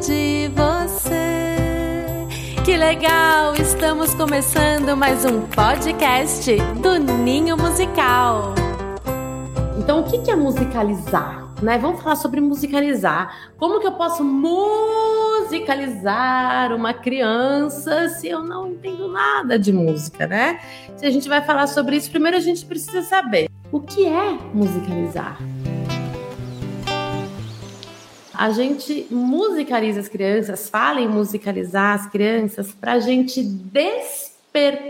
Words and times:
de 0.00 0.48
você. 0.54 1.56
Que 2.64 2.76
legal! 2.76 3.56
Estamos 3.56 4.14
começando 4.14 4.96
mais 4.96 5.24
um 5.24 5.40
podcast 5.42 6.56
do 6.80 7.00
Ninho 7.00 7.56
Musical. 7.56 8.54
Então, 9.76 9.98
o 10.00 10.04
que 10.04 10.30
é 10.30 10.36
musicalizar? 10.36 11.52
Né? 11.60 11.76
Vamos 11.78 12.00
falar 12.00 12.14
sobre 12.14 12.40
musicalizar. 12.40 13.50
Como 13.58 13.80
que 13.80 13.88
eu 13.88 13.92
posso 13.92 14.22
musicalizar 14.22 16.72
uma 16.72 16.94
criança 16.94 18.08
se 18.08 18.28
eu 18.28 18.44
não 18.44 18.68
entendo 18.68 19.08
nada 19.08 19.58
de 19.58 19.72
música, 19.72 20.28
né? 20.28 20.60
Se 20.96 21.04
a 21.06 21.10
gente 21.10 21.28
vai 21.28 21.42
falar 21.42 21.66
sobre 21.66 21.96
isso, 21.96 22.08
primeiro 22.08 22.36
a 22.36 22.40
gente 22.40 22.64
precisa 22.64 23.02
saber 23.02 23.50
o 23.72 23.80
que 23.80 24.06
é 24.06 24.38
musicalizar. 24.54 25.36
A 28.38 28.50
gente 28.50 29.06
musicaliza 29.10 30.00
as 30.00 30.08
crianças, 30.08 30.70
fala 30.70 31.00
em 31.00 31.08
musicalizar 31.08 31.98
as 31.98 32.06
crianças 32.06 32.72
para 32.72 32.92
a 32.92 33.00
gente 33.00 33.42
despertar 33.42 34.88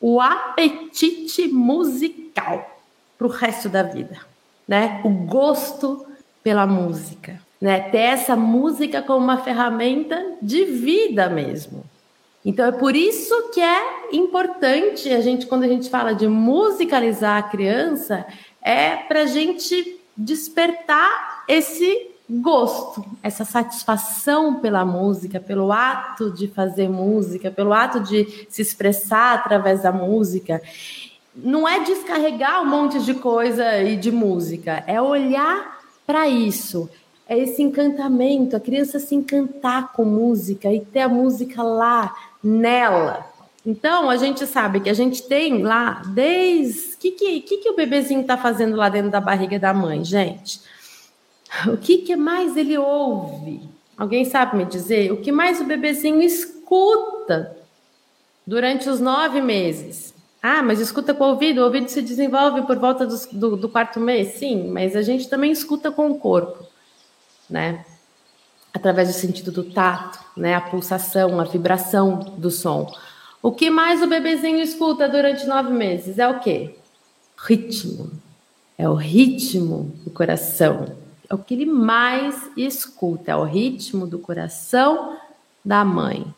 o 0.00 0.20
apetite 0.20 1.48
musical 1.48 2.78
para 3.16 3.26
o 3.26 3.30
resto 3.30 3.68
da 3.68 3.82
vida 3.82 4.18
né? 4.68 5.00
O 5.02 5.08
gosto 5.08 6.06
pela 6.44 6.66
música, 6.66 7.40
né? 7.58 7.80
Ter 7.80 7.98
essa 7.98 8.36
música 8.36 9.00
como 9.00 9.24
uma 9.24 9.38
ferramenta 9.38 10.34
de 10.42 10.66
vida 10.66 11.30
mesmo. 11.30 11.84
Então 12.44 12.66
é 12.66 12.72
por 12.72 12.94
isso 12.94 13.50
que 13.50 13.60
é 13.60 14.10
importante 14.12 15.10
a 15.10 15.20
gente, 15.20 15.46
quando 15.46 15.64
a 15.64 15.68
gente 15.68 15.88
fala 15.88 16.14
de 16.14 16.28
musicalizar 16.28 17.38
a 17.38 17.42
criança, 17.42 18.26
é 18.62 18.96
para 18.96 19.22
a 19.22 19.26
gente 19.26 19.98
despertar 20.16 21.44
esse 21.48 22.07
gosto, 22.28 23.04
essa 23.22 23.44
satisfação 23.44 24.56
pela 24.56 24.84
música, 24.84 25.40
pelo 25.40 25.72
ato 25.72 26.30
de 26.30 26.48
fazer 26.48 26.88
música, 26.88 27.50
pelo 27.50 27.72
ato 27.72 28.00
de 28.00 28.46
se 28.50 28.60
expressar 28.60 29.34
através 29.34 29.82
da 29.82 29.92
música 29.92 30.60
não 31.42 31.68
é 31.68 31.80
descarregar 31.80 32.62
um 32.62 32.66
monte 32.66 33.00
de 33.00 33.14
coisa 33.14 33.82
e 33.82 33.96
de 33.96 34.10
música, 34.10 34.82
é 34.86 35.00
olhar 35.00 35.78
para 36.06 36.28
isso. 36.28 36.90
É 37.28 37.38
esse 37.38 37.62
encantamento, 37.62 38.56
a 38.56 38.60
criança 38.60 38.98
se 38.98 39.14
encantar 39.14 39.92
com 39.92 40.04
música 40.04 40.72
e 40.72 40.80
ter 40.80 41.00
a 41.00 41.08
música 41.08 41.62
lá 41.62 42.14
nela. 42.42 43.26
Então, 43.66 44.08
a 44.08 44.16
gente 44.16 44.46
sabe 44.46 44.80
que 44.80 44.88
a 44.88 44.94
gente 44.94 45.22
tem 45.24 45.62
lá 45.62 46.02
desde. 46.06 46.94
O 46.94 46.98
que, 46.98 47.10
que, 47.12 47.40
que, 47.42 47.56
que 47.58 47.70
o 47.70 47.76
bebezinho 47.76 48.22
está 48.22 48.36
fazendo 48.36 48.76
lá 48.76 48.88
dentro 48.88 49.10
da 49.10 49.20
barriga 49.20 49.58
da 49.58 49.74
mãe, 49.74 50.02
gente? 50.02 50.60
O 51.66 51.76
que, 51.76 51.98
que 51.98 52.16
mais 52.16 52.56
ele 52.56 52.76
ouve? 52.76 53.68
Alguém 53.96 54.24
sabe 54.24 54.56
me 54.56 54.64
dizer? 54.64 55.12
O 55.12 55.20
que 55.20 55.32
mais 55.32 55.60
o 55.60 55.64
bebezinho 55.64 56.22
escuta 56.22 57.56
durante 58.46 58.88
os 58.88 59.00
nove 59.00 59.40
meses? 59.40 60.14
Ah, 60.40 60.62
mas 60.62 60.78
escuta 60.78 61.12
com 61.12 61.24
o 61.24 61.28
ouvido, 61.30 61.60
o 61.60 61.64
ouvido 61.64 61.88
se 61.88 62.00
desenvolve 62.00 62.62
por 62.62 62.78
volta 62.78 63.04
do, 63.04 63.16
do, 63.32 63.56
do, 63.56 63.68
quarto 63.68 63.98
mês, 63.98 64.34
sim, 64.34 64.70
mas 64.70 64.94
a 64.94 65.02
gente 65.02 65.28
também 65.28 65.50
escuta 65.50 65.90
com 65.90 66.08
o 66.10 66.18
corpo, 66.18 66.64
né? 67.50 67.84
Através 68.72 69.08
do 69.08 69.14
sentido 69.14 69.50
do 69.50 69.64
tato, 69.64 70.20
né? 70.36 70.54
A 70.54 70.60
pulsação, 70.60 71.40
a 71.40 71.44
vibração 71.44 72.20
do 72.38 72.52
som. 72.52 72.86
O 73.42 73.50
que 73.50 73.68
mais 73.68 74.00
o 74.00 74.06
bebezinho 74.06 74.60
escuta 74.60 75.08
durante 75.08 75.44
nove 75.44 75.72
meses 75.72 76.20
é 76.20 76.28
o 76.28 76.38
quê? 76.38 76.76
Ritmo. 77.36 78.10
É 78.76 78.88
o 78.88 78.94
ritmo 78.94 79.92
do 80.04 80.10
coração. 80.10 80.96
É 81.30 81.34
o 81.34 81.38
que 81.38 81.54
ele 81.54 81.66
mais 81.66 82.50
escuta, 82.56 83.32
é 83.32 83.36
o 83.36 83.44
ritmo 83.44 84.06
do 84.06 84.18
coração 84.18 85.16
da 85.64 85.84
mãe 85.84 86.34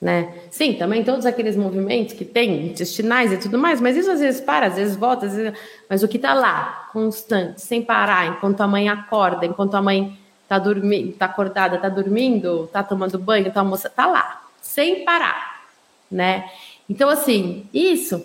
né? 0.00 0.34
Sim, 0.50 0.74
também 0.74 1.02
todos 1.02 1.24
aqueles 1.24 1.56
movimentos 1.56 2.14
que 2.14 2.24
tem, 2.24 2.66
intestinais 2.66 3.32
e 3.32 3.38
tudo 3.38 3.58
mais, 3.58 3.80
mas 3.80 3.96
isso 3.96 4.10
às 4.10 4.20
vezes 4.20 4.40
para, 4.40 4.66
às 4.66 4.76
vezes 4.76 4.96
volta, 4.96 5.26
às 5.26 5.34
vezes... 5.34 5.58
mas 5.88 6.02
o 6.02 6.08
que 6.08 6.16
está 6.16 6.34
lá, 6.34 6.88
constante, 6.92 7.60
sem 7.62 7.82
parar, 7.82 8.26
enquanto 8.26 8.60
a 8.60 8.68
mãe 8.68 8.88
acorda, 8.88 9.46
enquanto 9.46 9.74
a 9.74 9.82
mãe 9.82 10.18
está 10.42 10.58
dormindo, 10.58 11.10
está 11.10 11.26
acordada, 11.26 11.76
está 11.76 11.88
dormindo, 11.88 12.64
está 12.64 12.82
tomando 12.82 13.18
banho, 13.18 13.48
está 13.48 13.60
almoçando, 13.60 13.92
está 13.92 14.06
lá, 14.06 14.44
sem 14.60 15.04
parar, 15.04 15.64
né? 16.10 16.50
Então, 16.88 17.08
assim, 17.08 17.66
isso 17.72 18.24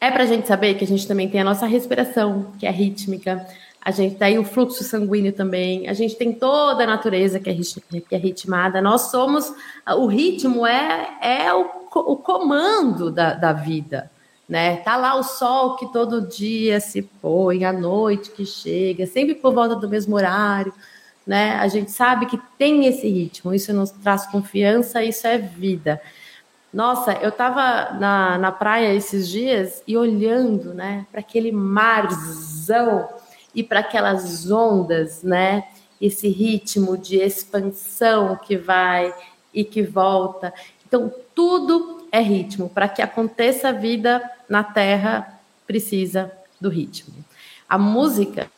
é 0.00 0.10
para 0.10 0.24
a 0.24 0.26
gente 0.26 0.46
saber 0.46 0.74
que 0.74 0.84
a 0.84 0.86
gente 0.86 1.08
também 1.08 1.28
tem 1.28 1.40
a 1.40 1.44
nossa 1.44 1.66
respiração, 1.66 2.52
que 2.60 2.66
é 2.66 2.70
rítmica, 2.70 3.44
a 3.86 3.92
gente 3.92 4.16
tem 4.16 4.36
o 4.36 4.42
fluxo 4.42 4.82
sanguíneo 4.82 5.32
também, 5.32 5.88
a 5.88 5.92
gente 5.92 6.16
tem 6.16 6.32
toda 6.32 6.82
a 6.82 6.86
natureza 6.88 7.38
que 7.38 7.48
é, 7.48 7.54
que 8.00 8.14
é 8.16 8.18
ritmada. 8.18 8.82
Nós 8.82 9.12
somos, 9.12 9.54
o 9.96 10.06
ritmo 10.06 10.66
é, 10.66 11.16
é 11.22 11.54
o, 11.54 11.70
o 11.94 12.16
comando 12.16 13.12
da, 13.12 13.34
da 13.34 13.52
vida, 13.52 14.10
né? 14.48 14.78
Tá 14.78 14.96
lá 14.96 15.14
o 15.14 15.22
sol 15.22 15.76
que 15.76 15.86
todo 15.92 16.26
dia 16.26 16.80
se 16.80 17.00
põe, 17.00 17.64
a 17.64 17.72
noite 17.72 18.32
que 18.32 18.44
chega, 18.44 19.06
sempre 19.06 19.36
por 19.36 19.54
volta 19.54 19.76
do 19.76 19.88
mesmo 19.88 20.16
horário, 20.16 20.74
né? 21.24 21.52
A 21.52 21.68
gente 21.68 21.92
sabe 21.92 22.26
que 22.26 22.40
tem 22.58 22.86
esse 22.86 23.08
ritmo, 23.08 23.54
isso 23.54 23.72
nos 23.72 23.92
traz 23.92 24.26
confiança, 24.26 25.00
isso 25.04 25.28
é 25.28 25.38
vida. 25.38 26.02
Nossa, 26.74 27.12
eu 27.12 27.28
estava 27.28 27.92
na, 28.00 28.36
na 28.36 28.50
praia 28.50 28.92
esses 28.92 29.28
dias 29.28 29.80
e 29.86 29.96
olhando, 29.96 30.74
né, 30.74 31.06
para 31.12 31.20
aquele 31.20 31.52
marzão 31.52 33.08
e 33.56 33.62
para 33.62 33.80
aquelas 33.80 34.50
ondas, 34.50 35.22
né? 35.22 35.64
Esse 35.98 36.28
ritmo 36.28 36.98
de 36.98 37.16
expansão 37.16 38.36
que 38.36 38.54
vai 38.54 39.14
e 39.52 39.64
que 39.64 39.82
volta. 39.82 40.52
Então, 40.86 41.10
tudo 41.34 42.06
é 42.12 42.20
ritmo. 42.20 42.68
Para 42.68 42.86
que 42.86 43.00
aconteça 43.00 43.70
a 43.70 43.72
vida 43.72 44.22
na 44.46 44.62
Terra, 44.62 45.40
precisa 45.66 46.30
do 46.60 46.68
ritmo. 46.68 47.14
A 47.66 47.78
música, 47.78 48.50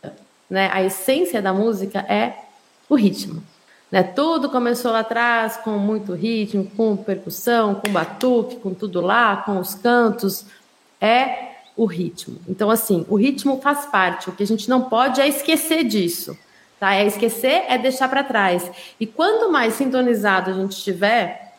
né, 0.51 0.69
a 0.73 0.83
essência 0.83 1.41
da 1.41 1.53
música 1.53 2.01
é 2.01 2.37
o 2.89 2.97
ritmo. 2.97 3.41
Né? 3.91 4.03
Tudo 4.03 4.51
começou 4.51 4.91
lá 4.91 5.01
atrás 5.01 5.57
com 5.59 5.71
muito 5.79 6.13
ritmo, 6.13 6.69
com 6.77 6.97
percussão, 6.97 7.77
com 7.77 7.91
batuque, 7.93 8.57
com 8.57 8.75
tudo 8.75 9.01
lá, 9.01 9.37
com 9.37 9.61
os 9.61 9.77
cantos. 9.77 10.45
É 11.01 11.48
o 11.79 11.87
ritmo. 11.87 12.41
Então, 12.49 12.69
assim, 12.71 13.07
o 13.09 13.15
ritmo 13.15 13.61
faz 13.63 13.87
parte. 13.87 14.29
O 14.29 14.33
que 14.33 14.43
a 14.43 14.47
gente 14.47 14.69
não 14.69 14.83
pode 14.83 15.21
é 15.21 15.29
esquecer 15.29 15.85
disso. 15.85 16.37
Tá? 16.79 16.93
É 16.93 17.07
esquecer, 17.07 17.67
é 17.69 17.79
deixar 17.79 18.09
para 18.09 18.25
trás. 18.25 18.69
E 18.99 19.07
quanto 19.07 19.51
mais 19.51 19.75
sintonizado 19.75 20.51
a 20.51 20.55
gente 20.55 20.73
estiver 20.73 21.55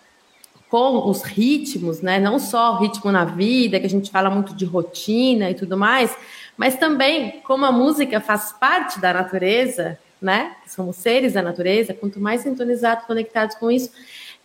com 0.70 1.10
os 1.10 1.24
ritmos, 1.24 2.02
né? 2.02 2.20
Não 2.20 2.38
só 2.38 2.74
o 2.74 2.78
ritmo 2.80 3.12
na 3.12 3.24
vida, 3.24 3.80
que 3.80 3.86
a 3.86 3.90
gente 3.90 4.12
fala 4.12 4.30
muito 4.30 4.54
de 4.54 4.66
rotina 4.66 5.50
e 5.50 5.56
tudo 5.56 5.78
mais, 5.78 6.16
mas 6.56 6.76
também 6.76 7.40
como 7.42 7.66
a 7.66 7.72
música 7.72 8.20
faz 8.20 8.52
parte 8.52 9.00
da 9.00 9.14
natureza, 9.14 9.98
né? 10.22 10.54
Somos 10.68 10.98
seres 10.98 11.34
da 11.34 11.42
natureza. 11.42 11.94
Quanto 11.94 12.20
mais 12.20 12.42
sintonizados, 12.42 13.06
conectados 13.06 13.56
com 13.56 13.72
isso, 13.72 13.90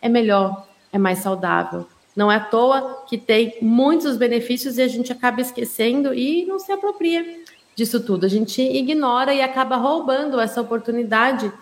é 0.01 0.09
melhor, 0.09 0.67
é 0.93 0.99
mais 0.99 1.19
saudável, 1.19 1.87
não 2.15 2.31
é 2.31 2.37
à 2.37 2.41
toa 2.41 3.05
que 3.09 3.19
tem 3.19 3.57
muitos 3.61 4.17
benefícios 4.17 4.79
e 4.79 4.83
a 4.83 4.89
gente 4.89 5.13
acaba 5.13 5.41
esquecendo 5.41 6.15
e 6.15 6.45
não 6.47 6.59
se 6.59 6.71
apropria 6.71 7.43
disso 7.75 8.01
tudo. 8.01 8.25
A 8.25 8.29
gente 8.29 8.63
ignora 8.63 9.35
e 9.35 9.43
acaba 9.43 9.77
roubando 9.77 10.41
essa 10.41 10.61
oportunidade 10.61 11.53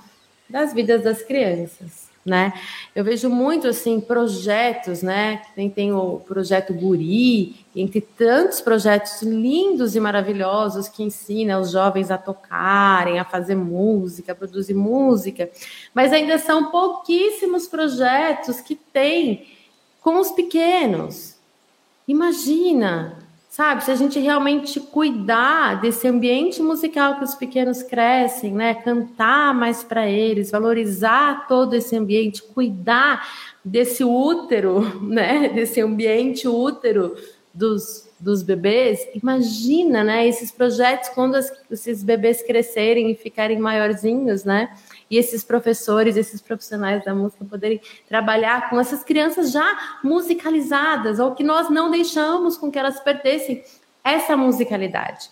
das 0.48 0.74
vidas 0.74 1.02
das 1.02 1.22
crianças, 1.22 2.10
né? 2.24 2.52
Eu 2.94 3.02
vejo 3.02 3.30
muito 3.30 3.66
assim 3.66 3.98
projetos, 3.98 5.00
né? 5.00 5.40
Tem, 5.54 5.70
tem 5.70 5.92
o 5.94 6.18
projeto 6.18 6.74
Guri, 6.74 7.64
entre 7.74 8.02
tantos 8.02 8.60
projetos 8.60 9.22
lindos 9.22 9.96
e 9.96 10.00
maravilhosos 10.00 10.88
que 10.88 11.02
ensina 11.02 11.58
os 11.58 11.70
jovens 11.70 12.10
a 12.10 12.18
tocarem, 12.18 13.18
a 13.18 13.24
fazer 13.24 13.54
música, 13.54 14.32
a 14.32 14.34
produzir 14.34 14.74
música, 14.74 15.50
mas 15.94 16.12
ainda 16.12 16.36
são 16.36 16.70
pouquíssimos 16.70 17.66
projetos 17.66 18.60
que 18.60 18.76
têm 18.76 19.46
com 20.02 20.18
os 20.18 20.30
pequenos. 20.30 21.36
Imagina, 22.06 23.18
sabe, 23.48 23.84
se 23.84 23.90
a 23.90 23.94
gente 23.94 24.18
realmente 24.18 24.80
cuidar 24.80 25.80
desse 25.80 26.08
ambiente 26.08 26.60
musical 26.60 27.18
que 27.18 27.24
os 27.24 27.34
pequenos 27.34 27.82
crescem, 27.82 28.52
né? 28.52 28.74
Cantar 28.74 29.54
mais 29.54 29.84
para 29.84 30.08
eles, 30.08 30.50
valorizar 30.50 31.46
todo 31.46 31.74
esse 31.74 31.96
ambiente, 31.96 32.42
cuidar 32.42 33.26
desse 33.64 34.02
útero, 34.02 34.80
né? 35.06 35.48
Desse 35.48 35.80
ambiente 35.80 36.48
útero 36.48 37.14
dos, 37.54 38.08
dos 38.18 38.42
bebês. 38.42 39.06
Imagina, 39.14 40.02
né? 40.02 40.26
Esses 40.26 40.50
projetos 40.50 41.08
quando 41.10 41.34
as, 41.34 41.52
esses 41.70 42.02
bebês 42.02 42.42
crescerem 42.42 43.10
e 43.10 43.14
ficarem 43.14 43.58
maiorzinhos, 43.58 44.44
né? 44.44 44.70
e 45.12 45.18
esses 45.18 45.44
professores, 45.44 46.16
esses 46.16 46.40
profissionais 46.40 47.04
da 47.04 47.14
música 47.14 47.44
poderem 47.44 47.78
trabalhar 48.08 48.70
com 48.70 48.80
essas 48.80 49.04
crianças 49.04 49.52
já 49.52 49.98
musicalizadas, 50.02 51.18
ou 51.18 51.34
que 51.34 51.44
nós 51.44 51.68
não 51.68 51.90
deixamos 51.90 52.56
com 52.56 52.72
que 52.72 52.78
elas 52.78 52.98
pertencem 52.98 53.62
essa 54.02 54.34
musicalidade. 54.38 55.28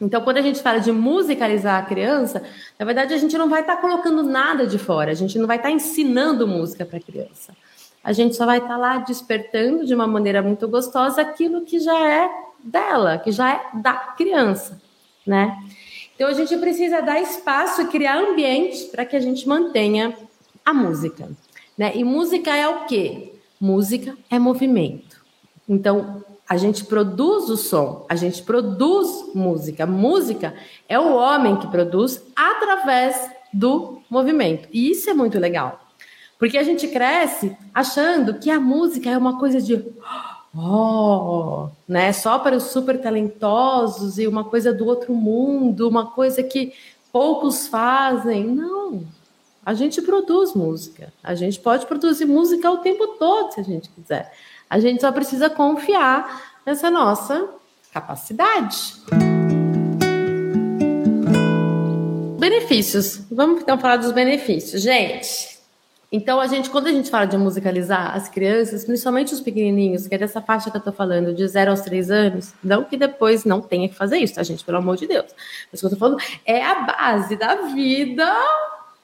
Então, 0.00 0.22
quando 0.22 0.36
a 0.36 0.40
gente 0.40 0.62
fala 0.62 0.78
de 0.78 0.92
musicalizar 0.92 1.82
a 1.82 1.84
criança, 1.84 2.44
na 2.78 2.86
verdade 2.86 3.12
a 3.12 3.18
gente 3.18 3.36
não 3.36 3.48
vai 3.48 3.62
estar 3.62 3.74
tá 3.74 3.80
colocando 3.80 4.22
nada 4.22 4.68
de 4.68 4.78
fora, 4.78 5.10
a 5.10 5.14
gente 5.14 5.36
não 5.36 5.48
vai 5.48 5.56
estar 5.56 5.70
tá 5.70 5.74
ensinando 5.74 6.46
música 6.46 6.86
para 6.86 6.98
a 6.98 7.02
criança. 7.02 7.56
A 8.02 8.12
gente 8.12 8.34
só 8.34 8.44
vai 8.44 8.58
estar 8.58 8.70
tá 8.70 8.76
lá 8.76 8.98
despertando 8.98 9.84
de 9.84 9.94
uma 9.94 10.06
maneira 10.06 10.42
muito 10.42 10.66
gostosa 10.66 11.22
aquilo 11.22 11.62
que 11.62 11.78
já 11.78 12.08
é 12.08 12.30
dela, 12.62 13.18
que 13.18 13.30
já 13.30 13.54
é 13.54 13.60
da 13.74 13.92
criança, 13.94 14.80
né? 15.26 15.56
Então 16.14 16.28
a 16.28 16.32
gente 16.32 16.56
precisa 16.56 17.00
dar 17.00 17.20
espaço 17.20 17.82
e 17.82 17.86
criar 17.86 18.18
ambiente 18.18 18.84
para 18.86 19.04
que 19.04 19.16
a 19.16 19.20
gente 19.20 19.48
mantenha 19.48 20.16
a 20.64 20.72
música, 20.72 21.30
né? 21.76 21.92
E 21.94 22.04
música 22.04 22.54
é 22.54 22.68
o 22.68 22.86
quê? 22.86 23.34
Música 23.60 24.16
é 24.30 24.38
movimento. 24.38 25.24
Então 25.68 26.24
a 26.48 26.56
gente 26.56 26.84
produz 26.84 27.48
o 27.48 27.56
som, 27.56 28.04
a 28.08 28.14
gente 28.14 28.42
produz 28.42 29.32
música. 29.34 29.86
Música 29.86 30.54
é 30.88 30.98
o 30.98 31.14
homem 31.14 31.56
que 31.56 31.66
produz 31.68 32.22
através 32.36 33.30
do 33.52 34.02
movimento. 34.10 34.68
E 34.72 34.90
isso 34.90 35.08
é 35.08 35.14
muito 35.14 35.38
legal. 35.38 35.81
Porque 36.42 36.58
a 36.58 36.64
gente 36.64 36.88
cresce 36.88 37.56
achando 37.72 38.34
que 38.34 38.50
a 38.50 38.58
música 38.58 39.08
é 39.08 39.16
uma 39.16 39.38
coisa 39.38 39.62
de 39.62 39.80
oh, 40.52 41.68
né? 41.86 42.12
Só 42.12 42.36
para 42.40 42.56
os 42.56 42.64
super 42.64 43.00
talentosos 43.00 44.18
e 44.18 44.26
uma 44.26 44.42
coisa 44.42 44.72
do 44.72 44.84
outro 44.84 45.14
mundo, 45.14 45.88
uma 45.88 46.10
coisa 46.10 46.42
que 46.42 46.72
poucos 47.12 47.68
fazem. 47.68 48.48
Não. 48.48 49.04
A 49.64 49.72
gente 49.72 50.02
produz 50.02 50.52
música. 50.52 51.12
A 51.22 51.36
gente 51.36 51.60
pode 51.60 51.86
produzir 51.86 52.24
música 52.24 52.68
o 52.72 52.78
tempo 52.78 53.06
todo, 53.20 53.52
se 53.52 53.60
a 53.60 53.62
gente 53.62 53.88
quiser. 53.90 54.32
A 54.68 54.80
gente 54.80 55.00
só 55.00 55.12
precisa 55.12 55.48
confiar 55.48 56.58
nessa 56.66 56.90
nossa 56.90 57.50
capacidade. 57.92 58.94
Benefícios. 62.36 63.20
Vamos 63.30 63.62
então 63.62 63.78
falar 63.78 63.98
dos 63.98 64.10
benefícios, 64.10 64.82
gente. 64.82 65.51
Então, 66.14 66.38
a 66.38 66.46
gente, 66.46 66.68
quando 66.68 66.88
a 66.88 66.92
gente 66.92 67.08
fala 67.08 67.24
de 67.24 67.38
musicalizar 67.38 68.14
as 68.14 68.28
crianças, 68.28 68.84
principalmente 68.84 69.32
os 69.32 69.40
pequenininhos, 69.40 70.06
que 70.06 70.14
é 70.14 70.18
dessa 70.18 70.42
faixa 70.42 70.70
que 70.70 70.76
eu 70.76 70.80
tô 70.82 70.92
falando, 70.92 71.32
de 71.32 71.48
0 71.48 71.70
aos 71.70 71.80
3 71.80 72.10
anos, 72.10 72.52
não 72.62 72.84
que 72.84 72.98
depois 72.98 73.46
não 73.46 73.62
tenha 73.62 73.88
que 73.88 73.94
fazer 73.94 74.18
isso, 74.18 74.34
tá, 74.34 74.42
gente? 74.42 74.62
Pelo 74.62 74.76
amor 74.76 74.98
de 74.98 75.06
Deus. 75.06 75.32
Mas 75.70 75.80
o 75.80 75.80
que 75.80 75.86
eu 75.86 75.90
tô 75.90 75.96
falando 75.96 76.22
é 76.44 76.62
a 76.62 76.74
base 76.82 77.34
da 77.34 77.54
vida, 77.62 78.30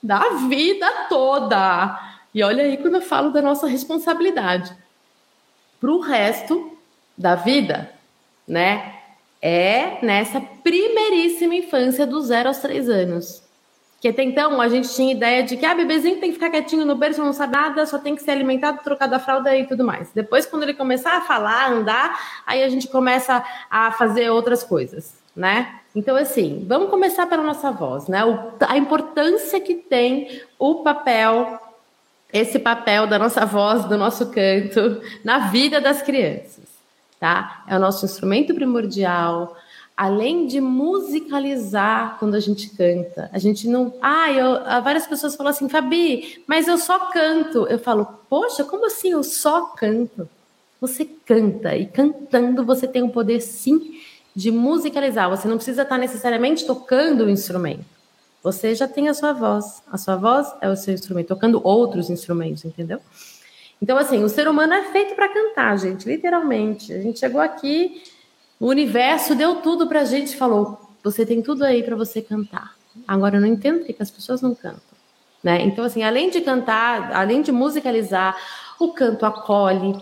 da 0.03 0.29
vida 0.51 0.87
toda. 1.09 1.99
E 2.35 2.43
olha 2.43 2.63
aí 2.63 2.77
quando 2.77 2.97
eu 2.97 3.03
falo 3.03 3.31
da 3.31 3.41
nossa 3.41 3.67
responsabilidade. 3.67 4.71
Para 5.81 5.91
o 5.91 6.01
resto 6.01 6.77
da 7.17 7.35
vida, 7.35 7.91
né? 8.47 8.97
É 9.41 10.05
nessa 10.05 10.41
primeiríssima 10.41 11.55
infância, 11.55 12.07
do 12.07 12.21
0 12.21 12.49
aos 12.49 12.59
3 12.59 12.91
anos. 12.91 13.48
Que 14.01 14.09
até 14.09 14.23
então 14.23 14.61
a 14.61 14.69
gente 14.69 14.95
tinha 14.95 15.13
ideia 15.13 15.43
de 15.43 15.57
que 15.57 15.67
ah, 15.67 15.75
bebezinho 15.75 16.21
tem 16.21 16.31
que 16.31 16.35
ficar 16.35 16.51
quietinho 16.51 16.85
no 16.85 16.95
berço, 16.95 17.21
não 17.21 17.33
sabe 17.33 17.53
nada, 17.55 17.85
só 17.85 17.99
tem 17.99 18.15
que 18.15 18.23
ser 18.23 18.31
alimentado, 18.31 18.79
trocado 18.85 19.15
a 19.15 19.19
fralda 19.19 19.57
e 19.57 19.67
tudo 19.67 19.85
mais. 19.85 20.11
Depois, 20.15 20.47
quando 20.47 20.63
ele 20.63 20.75
começar 20.75 21.17
a 21.17 21.21
falar, 21.23 21.73
andar, 21.73 22.17
aí 22.47 22.63
a 22.63 22.69
gente 22.69 22.87
começa 22.87 23.45
a 23.69 23.91
fazer 23.91 24.31
outras 24.31 24.63
coisas, 24.63 25.15
né? 25.35 25.81
Então, 25.97 26.15
assim, 26.15 26.65
vamos 26.69 26.91
começar 26.91 27.27
pela 27.27 27.43
nossa 27.43 27.73
voz, 27.73 28.07
né? 28.07 28.25
O, 28.25 28.53
a 28.61 28.77
importância 28.79 29.61
que 29.61 29.75
tem 29.75 30.43
o 30.57 30.77
papel, 30.77 31.59
esse 32.33 32.61
papel 32.61 33.05
da 33.05 33.19
nossa 33.19 33.45
voz, 33.45 33.85
do 33.85 33.99
nosso 33.99 34.31
canto, 34.31 35.03
na 35.25 35.49
vida 35.49 35.81
das 35.81 36.03
crianças, 36.03 36.67
tá? 37.19 37.65
É 37.67 37.75
o 37.75 37.81
nosso 37.81 38.05
instrumento 38.05 38.55
primordial, 38.55 39.57
além 39.99 40.47
de 40.47 40.61
musicalizar 40.61 42.21
quando 42.21 42.37
a 42.37 42.41
gente 42.41 42.71
canta, 42.71 43.29
a 43.33 43.39
gente 43.41 43.67
não. 43.67 43.93
Ah, 44.01 44.31
eu, 44.31 44.55
várias 44.81 45.09
pessoas 45.09 45.35
falam 45.35 45.51
assim, 45.51 45.69
Fabi, 45.69 46.41
mas 46.47 46.69
eu 46.69 46.79
só 46.79 47.11
canto. 47.11 47.67
Eu 47.67 47.81
falo, 47.81 48.07
poxa, 48.31 48.63
como 48.63 48.87
assim 48.87 49.11
eu 49.11 49.25
só 49.25 49.63
canto? 49.63 50.29
Você 50.81 51.05
canta, 51.05 51.75
e 51.75 51.85
cantando 51.85 52.65
você 52.65 52.87
tem 52.87 53.03
o 53.03 53.09
poder 53.09 53.41
sim 53.41 54.01
de 54.37 54.53
musicalizar. 54.53 55.29
Você 55.31 55.49
não 55.49 55.57
precisa 55.57 55.83
estar 55.83 55.99
necessariamente 55.99 56.65
tocando 56.65 57.25
o 57.25 57.31
instrumento. 57.31 57.85
Você 58.41 58.77
já 58.77 58.87
tem 58.87 59.09
a 59.09 59.15
sua 59.15 59.33
voz. 59.33 59.83
A 59.91 59.99
sua 59.99 60.15
voz 60.15 60.47
é 60.61 60.71
o 60.71 60.77
seu 60.77 60.95
instrumento, 60.95 61.27
tocando 61.27 61.61
outros 61.65 62.09
instrumentos, 62.09 62.65
entendeu? 62.65 63.01
Então, 63.83 63.99
assim, 63.99 64.23
o 64.23 64.29
ser 64.29 64.47
humano 64.47 64.75
é 64.75 64.93
feito 64.93 65.17
para 65.17 65.29
cantar, 65.29 65.77
gente, 65.77 66.09
literalmente. 66.09 66.93
A 66.93 67.03
gente 67.03 67.19
chegou 67.19 67.41
aqui 67.41 68.01
o 68.61 68.67
universo 68.67 69.35
deu 69.35 69.57
tudo 69.57 69.87
para 69.87 70.01
a 70.01 70.05
gente, 70.05 70.37
falou: 70.37 70.79
você 71.03 71.25
tem 71.25 71.43
tudo 71.43 71.65
aí 71.65 71.83
para 71.83 71.97
você 71.97 72.21
cantar. 72.21 72.75
Agora 73.07 73.37
eu 73.37 73.41
não 73.41 73.49
entendo 73.49 73.85
porque 73.85 74.03
as 74.03 74.11
pessoas 74.11 74.43
não 74.43 74.55
cantam, 74.55 74.81
né? 75.43 75.63
Então 75.63 75.85
assim, 75.85 76.03
além 76.03 76.31
de 76.31 76.41
cantar, 76.41 77.13
além 77.13 77.43
de 77.43 77.53
musicalizar, 77.53 78.37
o 78.79 78.93
canto 78.93 79.25
acolhe, 79.25 79.97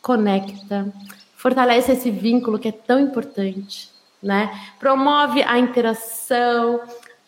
conecta, 0.00 0.92
fortalece 1.36 1.92
esse 1.92 2.10
vínculo 2.10 2.58
que 2.58 2.68
é 2.68 2.72
tão 2.72 3.00
importante, 3.00 3.90
né? 4.22 4.50
Promove 4.78 5.42
a 5.42 5.58
interação, 5.58 6.80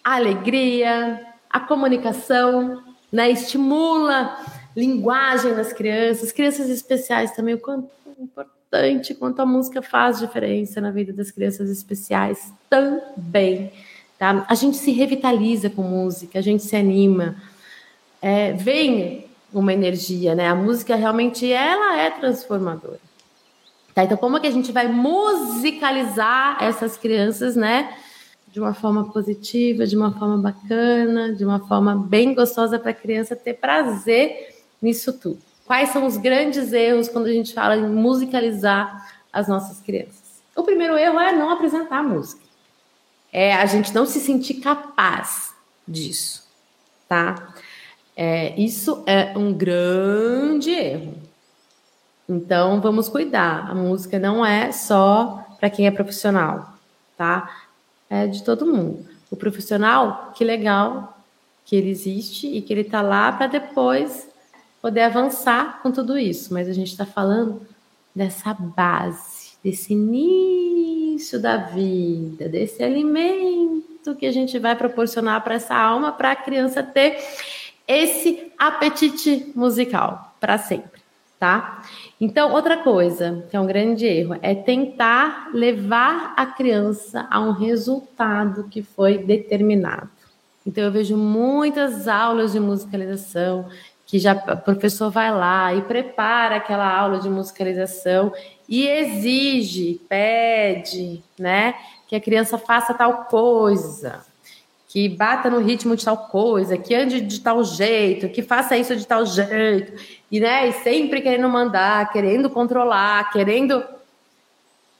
a 0.03 0.15
alegria, 0.15 1.27
a 1.51 1.59
comunicação, 1.59 2.83
né? 3.11 3.31
Estimula 3.31 4.39
linguagem 4.77 5.53
nas 5.55 5.73
crianças, 5.73 6.31
crianças 6.31 6.69
especiais 6.69 7.33
também, 7.33 7.55
o 7.55 7.61
quanto 7.61 7.89
é 8.07 8.23
importante 8.23 8.64
importante 8.75 9.15
quanto 9.15 9.41
a 9.41 9.47
música 9.47 9.81
faz 9.81 10.19
diferença 10.19 10.81
na 10.81 10.91
vida 10.91 11.13
das 11.13 11.31
crianças 11.31 11.71
especiais 11.71 12.53
também. 12.69 13.71
Tá? 14.19 14.45
A 14.49 14.55
gente 14.55 14.77
se 14.77 14.91
revitaliza 14.91 15.71
com 15.71 15.83
música, 15.83 16.39
a 16.39 16.43
gente 16.43 16.63
se 16.63 16.75
anima, 16.75 17.37
é, 18.21 18.53
vem 18.53 19.27
uma 19.53 19.73
energia, 19.73 20.35
né? 20.35 20.49
A 20.49 20.55
música 20.55 20.97
realmente 20.97 21.51
ela 21.51 21.97
é 22.01 22.11
transformadora. 22.11 23.01
Tá? 23.95 24.03
Então, 24.03 24.17
como 24.17 24.37
é 24.37 24.41
que 24.41 24.47
a 24.47 24.51
gente 24.51 24.73
vai 24.73 24.89
musicalizar 24.89 26.59
essas 26.61 26.97
crianças, 26.97 27.55
né? 27.55 27.97
De 28.49 28.61
uma 28.61 28.75
forma 28.75 29.05
positiva, 29.13 29.87
de 29.87 29.97
uma 29.97 30.13
forma 30.13 30.39
bacana, 30.39 31.33
de 31.33 31.45
uma 31.45 31.61
forma 31.61 31.95
bem 31.97 32.35
gostosa 32.35 32.79
para 32.79 32.91
a 32.91 32.95
criança 32.95 33.37
ter 33.37 33.55
prazer 33.55 34.55
nisso 34.81 35.13
tudo. 35.13 35.54
Quais 35.67 35.91
são 35.91 36.07
os 36.07 36.17
grandes 36.17 36.73
erros 36.73 37.09
quando 37.09 37.27
a 37.27 37.33
gente 37.33 37.55
fala 37.55 37.77
em 37.77 37.89
musicalizar 37.89 39.13
as 39.33 39.49
nossas 39.49 39.81
crianças? 39.81 40.43
O 40.55 40.63
primeiro 40.63 40.97
erro 40.97 41.19
é 41.19 41.33
não 41.33 41.51
apresentar 41.51 41.99
a 41.99 42.03
música. 42.03 42.43
É 43.33 43.55
a 43.55 43.67
gente 43.67 43.93
não 43.93 44.07
se 44.07 44.21
sentir 44.21 44.55
capaz 44.55 45.53
disso, 45.89 46.47
tá? 47.09 47.55
É, 48.17 48.59
isso 48.61 49.03
é 49.07 49.37
um 49.37 49.53
grande 49.53 50.71
erro. 50.71 51.15
Então, 52.29 52.81
vamos 52.81 53.09
cuidar. 53.09 53.71
A 53.71 53.75
música 53.75 54.19
não 54.19 54.45
é 54.47 54.71
só 54.71 55.45
para 55.59 55.69
quem 55.69 55.87
é 55.87 55.91
profissional, 55.91 56.75
tá? 57.17 57.67
É 58.09 58.27
de 58.27 58.43
todo 58.45 58.67
mundo. 58.67 59.05
O 59.31 59.37
profissional, 59.37 60.33
que 60.35 60.45
legal 60.45 61.19
que 61.65 61.75
ele 61.75 61.91
existe 61.91 62.47
e 62.47 62.63
que 62.63 62.73
ele 62.73 62.83
está 62.83 63.03
lá 63.03 63.33
para 63.33 63.47
depois 63.47 64.29
poder 64.85 65.01
avançar 65.01 65.81
com 65.83 65.91
tudo 65.91 66.19
isso, 66.19 66.53
mas 66.53 66.69
a 66.69 66.75
gente 66.75 66.91
está 66.91 67.07
falando 67.07 67.63
dessa 68.15 68.53
base, 68.53 69.53
desse 69.65 69.95
início 69.95 71.41
da 71.41 71.57
vida, 71.57 72.51
desse 72.51 72.83
alimento 72.83 74.15
que 74.15 74.27
a 74.27 74.31
gente 74.31 74.59
vai 74.59 74.77
proporcionar 74.77 75.43
para 75.43 75.55
essa 75.55 75.75
alma, 75.75 76.13
para 76.13 76.33
a 76.33 76.37
criança 76.37 76.83
ter 76.83 77.17
esse 77.89 78.53
apetite 78.59 79.51
musical 79.57 80.35
para 80.39 80.59
sempre, 80.59 81.01
tá? 81.41 81.83
Então, 82.21 82.53
outra 82.53 82.77
coisa 82.77 83.43
que 83.49 83.57
é 83.57 83.61
um 83.61 83.67
grande 83.67 84.05
erro 84.05 84.37
é 84.43 84.55
tentar 84.55 85.49
levar 85.55 86.35
a 86.37 86.45
criança 86.45 87.27
a 87.31 87.41
um 87.41 87.53
resultado 87.53 88.65
que 88.65 88.83
foi 88.83 89.17
determinado. 89.17 90.11
Então, 90.67 90.85
eu 90.85 90.93
vejo 90.93 91.17
muitas 91.17 92.07
aulas 92.07 92.53
de 92.53 92.61
musicalização 92.61 93.67
que 94.07 94.19
já 94.19 94.33
o 94.33 94.57
professor 94.59 95.11
vai 95.11 95.33
lá 95.33 95.75
e 95.75 95.83
prepara 95.83 96.57
aquela 96.57 96.87
aula 96.87 97.19
de 97.19 97.29
musicalização 97.29 98.33
e 98.69 98.87
exige, 98.87 100.01
pede, 100.09 101.23
né, 101.39 101.75
que 102.07 102.15
a 102.15 102.21
criança 102.21 102.59
faça 102.59 102.95
tal 102.95 103.25
coisa, 103.25 104.25
que 104.89 105.09
bata 105.09 105.51
no 105.51 105.59
ritmo 105.59 105.97
de 105.97 106.05
tal 106.05 106.17
coisa, 106.17 106.79
que 106.79 106.95
ande 106.95 107.21
de 107.21 107.41
tal 107.41 107.65
jeito, 107.65 108.29
que 108.29 108.43
faça 108.43 108.77
isso 108.77 108.95
de 108.95 109.07
tal 109.07 109.25
jeito, 109.27 109.93
e 110.31 110.39
né, 110.39 110.69
e 110.69 110.73
sempre 110.73 111.21
querendo 111.21 111.49
mandar, 111.49 112.13
querendo 112.13 112.49
controlar, 112.49 113.31
querendo 113.33 113.83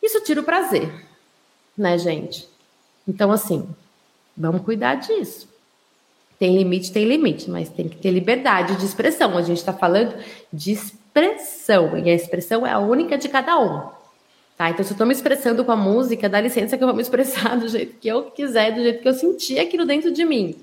isso 0.03 0.21
tira 0.23 0.41
o 0.41 0.45
prazer, 0.45 0.93
né, 1.77 1.97
gente? 1.99 2.49
Então 3.07 3.31
assim, 3.31 3.69
vamos 4.37 4.63
cuidar 4.63 4.97
disso. 4.97 5.54
Tem 6.39 6.57
limite, 6.57 6.93
tem 6.93 7.05
limite, 7.05 7.51
mas 7.51 7.69
tem 7.69 7.89
que 7.89 7.97
ter 7.97 8.11
liberdade 8.11 8.77
de 8.77 8.85
expressão. 8.85 9.37
A 9.37 9.43
gente 9.43 9.59
está 9.59 9.73
falando 9.73 10.15
de 10.53 10.73
expressão, 10.73 11.97
e 11.99 12.11
a 12.11 12.15
expressão 12.15 12.67
é 12.67 12.73
a 12.73 12.79
única 12.79 13.17
de 13.17 13.29
cada 13.29 13.59
um. 13.59 13.89
Tá? 14.57 14.71
Então, 14.71 14.85
se 14.85 14.93
eu 14.93 14.95
estou 14.95 15.07
me 15.07 15.13
expressando 15.13 15.65
com 15.65 15.73
a 15.73 15.77
música, 15.77 16.29
dá 16.29 16.41
licença 16.41 16.77
que 16.77 16.83
eu 16.83 16.89
vou 16.89 16.95
me 16.95 17.03
expressar 17.03 17.57
do 17.59 17.69
jeito 17.69 17.97
que 17.99 18.09
eu 18.09 18.25
quiser, 18.25 18.73
do 18.73 18.83
jeito 18.83 19.03
que 19.03 19.09
eu 19.09 19.15
sentir 19.15 19.59
aquilo 19.59 19.85
dentro 19.85 20.13
de 20.13 20.25
mim. 20.25 20.57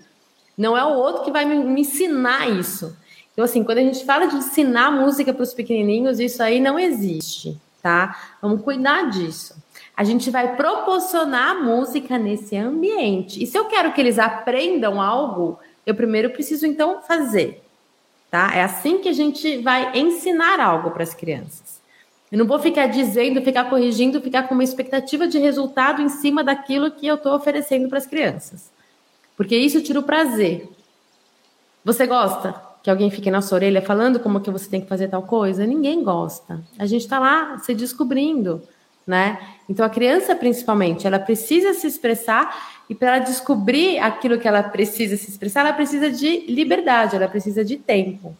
Não 0.57 0.77
é 0.77 0.83
o 0.83 0.93
outro 0.97 1.23
que 1.23 1.31
vai 1.31 1.45
me, 1.45 1.55
me 1.55 1.81
ensinar 1.81 2.49
isso. 2.49 2.95
Então, 3.33 3.45
assim, 3.45 3.63
quando 3.63 3.79
a 3.79 3.81
gente 3.81 4.05
fala 4.05 4.27
de 4.27 4.35
ensinar 4.35 4.91
música 4.91 5.33
para 5.33 5.43
os 5.43 5.53
pequenininhos, 5.53 6.19
isso 6.19 6.43
aí 6.43 6.59
não 6.59 6.77
existe, 6.77 7.57
tá? 7.81 8.35
Vamos 8.41 8.61
cuidar 8.61 9.09
disso. 9.09 9.55
A 10.01 10.03
gente 10.03 10.31
vai 10.31 10.55
proporcionar 10.55 11.63
música 11.63 12.17
nesse 12.17 12.57
ambiente. 12.57 13.43
E 13.43 13.45
se 13.45 13.55
eu 13.55 13.65
quero 13.65 13.93
que 13.93 14.01
eles 14.01 14.17
aprendam 14.17 14.99
algo, 14.99 15.59
eu 15.85 15.93
primeiro 15.93 16.31
preciso 16.31 16.65
então 16.65 17.03
fazer, 17.03 17.63
tá? 18.31 18.51
É 18.51 18.63
assim 18.63 18.97
que 18.97 19.07
a 19.07 19.13
gente 19.13 19.59
vai 19.59 19.95
ensinar 19.95 20.59
algo 20.59 20.89
para 20.89 21.03
as 21.03 21.13
crianças. 21.13 21.79
Eu 22.31 22.39
não 22.39 22.47
vou 22.47 22.57
ficar 22.57 22.87
dizendo, 22.87 23.43
ficar 23.43 23.65
corrigindo, 23.65 24.19
ficar 24.19 24.47
com 24.47 24.55
uma 24.55 24.63
expectativa 24.63 25.27
de 25.27 25.37
resultado 25.37 26.01
em 26.01 26.09
cima 26.09 26.43
daquilo 26.43 26.89
que 26.89 27.05
eu 27.05 27.13
estou 27.13 27.35
oferecendo 27.35 27.87
para 27.87 27.99
as 27.99 28.07
crianças. 28.07 28.71
Porque 29.37 29.55
isso 29.55 29.83
tira 29.83 29.99
o 29.99 30.03
prazer. 30.03 30.67
Você 31.85 32.07
gosta? 32.07 32.71
que 32.81 32.89
alguém 32.89 33.11
fique 33.11 33.29
na 33.29 33.43
sua 33.43 33.57
orelha 33.57 33.79
falando 33.79 34.19
como 34.19 34.41
que 34.41 34.49
você 34.49 34.67
tem 34.67 34.81
que 34.81 34.87
fazer 34.87 35.07
tal 35.07 35.21
coisa, 35.21 35.67
ninguém 35.67 36.03
gosta. 36.03 36.59
A 36.79 36.87
gente 36.87 37.01
está 37.01 37.19
lá 37.19 37.59
se 37.59 37.75
descobrindo, 37.75 38.63
né? 39.05 39.37
Então 39.71 39.85
a 39.85 39.89
criança 39.89 40.35
principalmente, 40.35 41.07
ela 41.07 41.17
precisa 41.17 41.73
se 41.73 41.87
expressar 41.87 42.83
e 42.89 42.93
para 42.93 43.15
ela 43.15 43.19
descobrir 43.19 43.99
aquilo 43.99 44.37
que 44.37 44.45
ela 44.45 44.61
precisa 44.61 45.15
se 45.15 45.29
expressar, 45.29 45.61
ela 45.61 45.71
precisa 45.71 46.11
de 46.11 46.41
liberdade, 46.41 47.15
ela 47.15 47.29
precisa 47.29 47.63
de 47.63 47.77
tempo. 47.77 48.35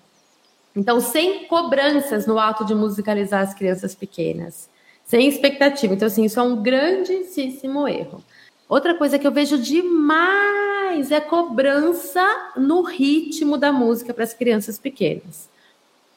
Então 0.75 1.00
sem 1.00 1.45
cobranças 1.45 2.27
no 2.27 2.38
ato 2.38 2.65
de 2.65 2.75
musicalizar 2.75 3.43
as 3.43 3.53
crianças 3.53 3.95
pequenas, 3.95 4.69
sem 5.05 5.25
expectativa. 5.25 5.93
Então 5.93 6.05
assim, 6.05 6.25
isso 6.25 6.38
é 6.38 6.43
um 6.43 6.61
grandíssimo 6.61 7.88
erro. 7.88 8.21
Outra 8.67 8.93
coisa 8.93 9.17
que 9.17 9.25
eu 9.25 9.31
vejo 9.31 9.57
demais 9.57 11.11
é 11.11 11.21
cobrança 11.21 12.51
no 12.57 12.81
ritmo 12.81 13.57
da 13.57 13.71
música 13.71 14.13
para 14.13 14.25
as 14.25 14.33
crianças 14.33 14.77
pequenas. 14.77 15.50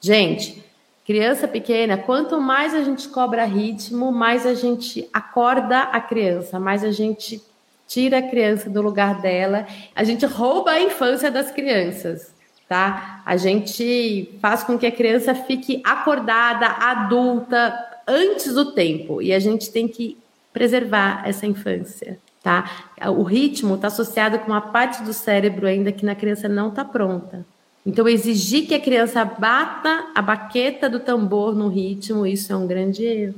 Gente, 0.01 0.65
criança 1.05 1.47
pequena, 1.47 1.97
quanto 1.97 2.41
mais 2.41 2.75
a 2.75 2.83
gente 2.83 3.09
cobra 3.09 3.45
ritmo, 3.45 4.11
mais 4.11 4.47
a 4.47 4.55
gente 4.55 5.09
acorda 5.13 5.81
a 5.81 6.01
criança, 6.01 6.59
mais 6.59 6.83
a 6.83 6.91
gente 6.91 7.43
tira 7.87 8.19
a 8.19 8.23
criança 8.23 8.71
do 8.71 8.81
lugar 8.81 9.21
dela, 9.21 9.67
a 9.95 10.03
gente 10.03 10.25
rouba 10.25 10.73
a 10.73 10.81
infância 10.81 11.31
das 11.31 11.51
crianças, 11.51 12.33
tá? 12.69 13.23
A 13.27 13.37
gente 13.37 14.39
faz 14.41 14.65
com 14.65 14.79
que 14.79 14.87
a 14.87 14.93
criança 14.93 15.35
fique 15.35 15.83
acordada, 15.85 16.67
adulta, 16.67 17.79
antes 18.07 18.55
do 18.55 18.73
tempo, 18.73 19.21
e 19.21 19.33
a 19.33 19.39
gente 19.39 19.71
tem 19.71 19.87
que 19.87 20.17
preservar 20.53 21.23
essa 21.27 21.47
infância 21.47 22.19
tá? 22.45 22.71
O 23.09 23.23
ritmo 23.23 23.75
está 23.75 23.87
associado 23.87 24.39
com 24.39 24.49
uma 24.49 24.61
parte 24.61 25.03
do 25.03 25.15
cérebro 25.15 25.67
ainda 25.67 25.91
que 25.91 26.05
na 26.05 26.15
criança 26.15 26.47
não 26.47 26.69
está 26.69 26.85
pronta. 26.85 27.45
Então, 27.87 28.09
exigir 28.09 28.67
que 28.67 28.75
a 28.75 28.81
criança 28.81 29.25
bata 29.25 30.07
a 30.15 30.23
baqueta 30.23 30.89
do 30.89 31.01
tambor 31.01 31.55
no 31.55 31.69
ritmo, 31.69 32.27
isso 32.27 32.53
é 32.53 32.57
um 32.57 32.67
grande 32.67 33.05
erro, 33.05 33.35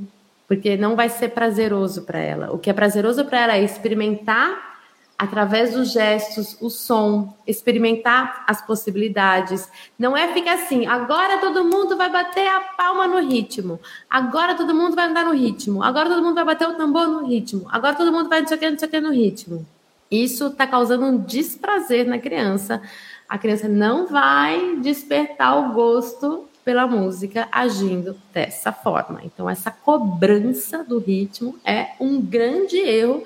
porque 0.47 0.76
não 0.76 0.95
vai 0.95 1.09
ser 1.09 1.31
prazeroso 1.31 2.03
para 2.03 2.21
ela. 2.21 2.53
O 2.53 2.59
que 2.59 2.71
é 2.71 2.73
prazeroso 2.73 3.25
para 3.25 3.41
ela 3.41 3.57
é 3.57 3.65
experimentar 3.65 4.76
através 5.19 5.73
dos 5.73 5.93
gestos, 5.93 6.57
o 6.61 6.69
som, 6.69 7.35
experimentar 7.47 8.45
as 8.47 8.65
possibilidades. 8.65 9.69
Não 9.99 10.17
é 10.17 10.33
ficar 10.33 10.55
assim, 10.55 10.87
agora 10.87 11.38
todo 11.38 11.65
mundo 11.65 11.97
vai 11.97 12.11
bater 12.11 12.47
a 12.47 12.61
palma 12.61 13.07
no 13.07 13.26
ritmo, 13.26 13.81
agora 14.11 14.55
todo 14.55 14.75
mundo 14.75 14.95
vai 14.95 15.07
andar 15.07 15.25
no 15.25 15.33
ritmo, 15.33 15.83
agora 15.83 16.09
todo 16.09 16.23
mundo 16.23 16.35
vai 16.35 16.45
bater 16.45 16.69
o 16.69 16.75
tambor 16.75 17.09
no 17.09 17.26
ritmo, 17.26 17.67
agora 17.71 17.95
todo 17.95 18.12
mundo 18.12 18.29
vai 18.29 18.43
não 18.43 18.49
sei 18.49 18.57
o 18.57 18.61
que, 18.61 18.71
não 18.71 18.79
sei 18.79 18.88
o 18.88 18.91
que 18.91 19.00
no 19.00 19.12
ritmo. 19.12 19.67
Isso 20.11 20.49
está 20.49 20.67
causando 20.67 21.05
um 21.05 21.19
desprazer 21.19 22.07
na 22.07 22.19
criança. 22.19 22.81
A 23.28 23.38
criança 23.38 23.68
não 23.68 24.06
vai 24.06 24.76
despertar 24.76 25.59
o 25.59 25.73
gosto 25.73 26.49
pela 26.64 26.87
música 26.87 27.49
agindo 27.52 28.16
dessa 28.33 28.73
forma. 28.73 29.21
Então, 29.25 29.49
essa 29.49 29.71
cobrança 29.71 30.83
do 30.83 30.99
ritmo 30.99 31.56
é 31.64 31.90
um 32.00 32.21
grande 32.21 32.76
erro 32.76 33.25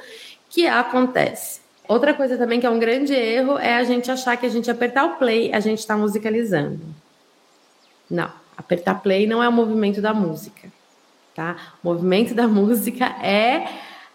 que 0.48 0.66
acontece. 0.66 1.60
Outra 1.88 2.14
coisa 2.14 2.36
também 2.36 2.60
que 2.60 2.66
é 2.66 2.70
um 2.70 2.78
grande 2.78 3.14
erro 3.14 3.58
é 3.58 3.76
a 3.76 3.82
gente 3.84 4.10
achar 4.10 4.36
que 4.36 4.46
a 4.46 4.48
gente 4.48 4.70
apertar 4.70 5.04
o 5.06 5.16
play, 5.16 5.52
a 5.52 5.60
gente 5.60 5.78
está 5.78 5.96
musicalizando. 5.96 6.80
Não, 8.10 8.30
apertar 8.56 8.96
play 8.96 9.26
não 9.26 9.42
é 9.42 9.48
o 9.48 9.52
movimento 9.52 10.00
da 10.00 10.12
música, 10.12 10.70
tá? 11.34 11.56
O 11.82 11.88
movimento 11.88 12.34
da 12.34 12.46
música 12.48 13.06
é 13.06 13.66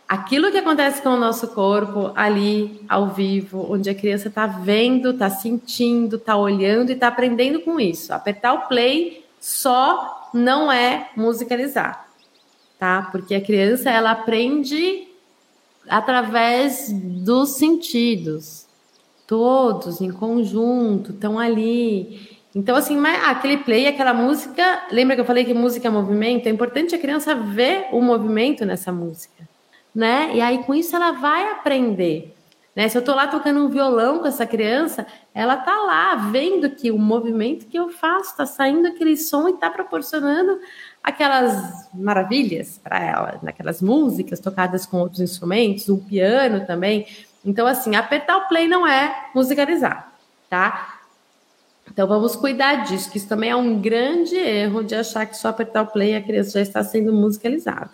aquilo 0.08 0.52
que 0.52 0.58
acontece 0.58 1.02
com 1.02 1.10
o 1.10 1.20
nosso 1.20 1.50
corpo 1.50 2.12
ali 2.16 2.82
ao 2.88 3.10
vivo, 3.10 3.66
onde 3.70 3.90
a 3.90 3.96
criança 3.96 4.28
está 4.28 4.46
vendo, 4.46 5.12
está 5.12 5.30
sentindo, 5.30 6.18
está 6.18 6.36
olhando 6.38 6.90
e 6.90 6.94
está 6.94 7.08
aprendendo 7.08 7.60
com 7.62 7.80
isso. 7.80 8.14
Apertar 8.14 8.54
o 8.54 8.68
play 8.68 9.26
só 9.40 10.30
não 10.34 10.72
é 10.72 11.10
musicalizar, 11.16 12.08
tá? 12.80 13.10
Porque 13.12 13.36
a 13.36 13.42
criança 13.42 13.90
ela 13.90 14.12
aprende 14.12 15.08
através 15.90 16.92
dos 16.92 17.52
sentidos. 17.52 18.66
Todos 19.28 20.02
em 20.02 20.12
conjunto 20.12 21.12
estão 21.12 21.40
ali. 21.40 22.38
Então, 22.54 22.76
assim, 22.76 22.98
aquele 23.06 23.58
play, 23.58 23.88
aquela 23.88 24.14
música. 24.14 24.84
Lembra 24.92 25.16
que 25.16 25.22
eu 25.22 25.26
falei 25.26 25.44
que 25.44 25.54
música 25.54 25.88
é 25.88 25.92
movimento? 25.92 26.48
É 26.48 26.50
importante 26.50 26.94
a 26.94 27.00
criança 27.00 27.34
ver 27.36 27.88
o 27.92 28.02
movimento 28.02 28.66
nessa 28.66 28.92
música, 28.92 29.48
né? 29.96 30.32
E 30.36 30.42
aí, 30.42 30.64
com 30.64 30.76
isso, 30.76 30.94
ela 30.96 31.14
vai 31.14 31.50
aprender. 31.52 32.36
Né? 32.76 32.90
Se 32.90 32.98
eu 32.98 33.00
estou 33.00 33.16
lá 33.16 33.28
tocando 33.28 33.64
um 33.64 33.70
violão 33.70 34.20
com 34.20 34.28
essa 34.28 34.46
criança, 34.46 35.08
ela 35.34 35.56
tá 35.56 35.82
lá 35.84 36.16
vendo 36.16 36.70
que 36.70 36.92
o 36.92 37.00
movimento 37.00 37.66
que 37.68 37.80
eu 37.80 37.90
faço 37.90 38.32
está 38.32 38.46
saindo 38.46 38.90
aquele 38.90 39.16
som 39.16 39.48
e 39.48 39.54
está 39.54 39.70
proporcionando 39.70 40.60
aquelas 41.02 41.90
maravilhas 41.94 42.78
para 42.84 43.00
ela, 43.00 43.40
naquelas 43.42 43.82
músicas 43.82 44.42
tocadas 44.42 44.86
com 44.86 44.98
outros 44.98 45.22
instrumentos, 45.22 45.88
o 45.88 46.00
piano 46.00 46.66
também. 46.66 47.08
Então, 47.46 47.66
assim, 47.66 47.96
apertar 47.96 48.38
o 48.38 48.48
play 48.50 48.68
não 48.68 48.86
é 48.86 49.30
musicalizar, 49.34 50.12
tá? 50.50 51.00
Então, 51.90 52.08
vamos 52.08 52.36
cuidar 52.36 52.84
disso, 52.84 53.10
que 53.10 53.18
isso 53.20 53.30
também 53.30 53.52
é 53.52 53.56
um 53.56 53.80
grande 53.80 54.36
erro 54.36 54.84
de 54.84 54.96
achar 54.96 55.26
que 55.26 55.38
só 55.38 55.50
apertar 55.50 55.84
o 55.84 55.88
play 55.88 56.16
a 56.16 56.22
criança 56.22 56.52
já 56.52 56.62
está 56.62 56.84
sendo 56.84 57.14
musicalizada. 57.14 57.92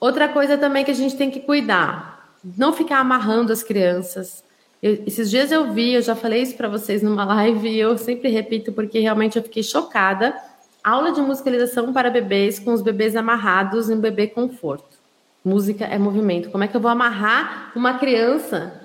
Outra 0.00 0.28
coisa 0.28 0.56
também 0.56 0.84
que 0.84 0.90
a 0.90 0.94
gente 0.94 1.16
tem 1.16 1.30
que 1.30 1.40
cuidar, 1.40 2.34
não 2.56 2.72
ficar 2.72 2.98
amarrando 2.98 3.52
as 3.52 3.62
crianças. 3.62 4.44
Eu, 4.82 5.02
esses 5.06 5.28
dias 5.30 5.50
eu 5.50 5.72
vi, 5.72 5.94
eu 5.94 6.02
já 6.02 6.14
falei 6.14 6.42
isso 6.42 6.56
para 6.56 6.68
vocês 6.68 7.02
numa 7.02 7.24
live 7.24 7.68
e 7.68 7.80
eu 7.80 7.98
sempre 7.98 8.28
repito 8.28 8.72
porque 8.72 9.00
realmente 9.00 9.36
eu 9.36 9.42
fiquei 9.42 9.62
chocada 9.62 10.34
Aula 10.82 11.12
de 11.12 11.20
musicalização 11.20 11.92
para 11.92 12.08
bebês 12.08 12.58
com 12.58 12.72
os 12.72 12.80
bebês 12.80 13.16
amarrados 13.16 13.90
em 13.90 14.00
bebê 14.00 14.26
conforto. 14.26 14.96
Música 15.44 15.84
é 15.84 15.98
movimento. 15.98 16.50
Como 16.50 16.64
é 16.64 16.68
que 16.68 16.76
eu 16.76 16.80
vou 16.80 16.90
amarrar 16.90 17.72
uma 17.74 17.98
criança 17.98 18.80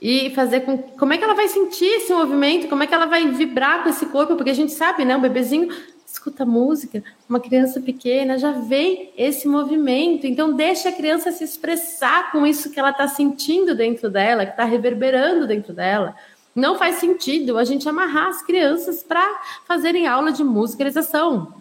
e 0.00 0.30
fazer 0.30 0.60
com. 0.60 0.78
Como 0.78 1.12
é 1.12 1.18
que 1.18 1.24
ela 1.24 1.34
vai 1.34 1.48
sentir 1.48 1.86
esse 1.86 2.12
movimento? 2.12 2.68
Como 2.68 2.82
é 2.82 2.86
que 2.86 2.94
ela 2.94 3.06
vai 3.06 3.26
vibrar 3.28 3.82
com 3.82 3.88
esse 3.88 4.06
corpo? 4.06 4.36
Porque 4.36 4.50
a 4.50 4.54
gente 4.54 4.72
sabe, 4.72 5.04
né? 5.04 5.16
O 5.16 5.20
bebezinho 5.20 5.68
escuta 6.12 6.44
música, 6.44 7.02
uma 7.28 7.40
criança 7.40 7.80
pequena 7.80 8.38
já 8.38 8.52
vê 8.52 9.10
esse 9.16 9.46
movimento. 9.46 10.26
Então, 10.26 10.54
deixa 10.54 10.88
a 10.88 10.92
criança 10.92 11.30
se 11.32 11.44
expressar 11.44 12.32
com 12.32 12.46
isso 12.46 12.70
que 12.70 12.78
ela 12.78 12.90
está 12.90 13.08
sentindo 13.08 13.74
dentro 13.74 14.10
dela, 14.10 14.44
que 14.44 14.52
está 14.52 14.64
reverberando 14.64 15.46
dentro 15.46 15.72
dela. 15.72 16.14
Não 16.54 16.76
faz 16.76 16.96
sentido 16.96 17.56
a 17.56 17.64
gente 17.64 17.88
amarrar 17.88 18.28
as 18.28 18.42
crianças 18.42 19.02
para 19.02 19.40
fazerem 19.66 20.06
aula 20.06 20.32
de 20.32 20.42
musicalização. 20.42 21.54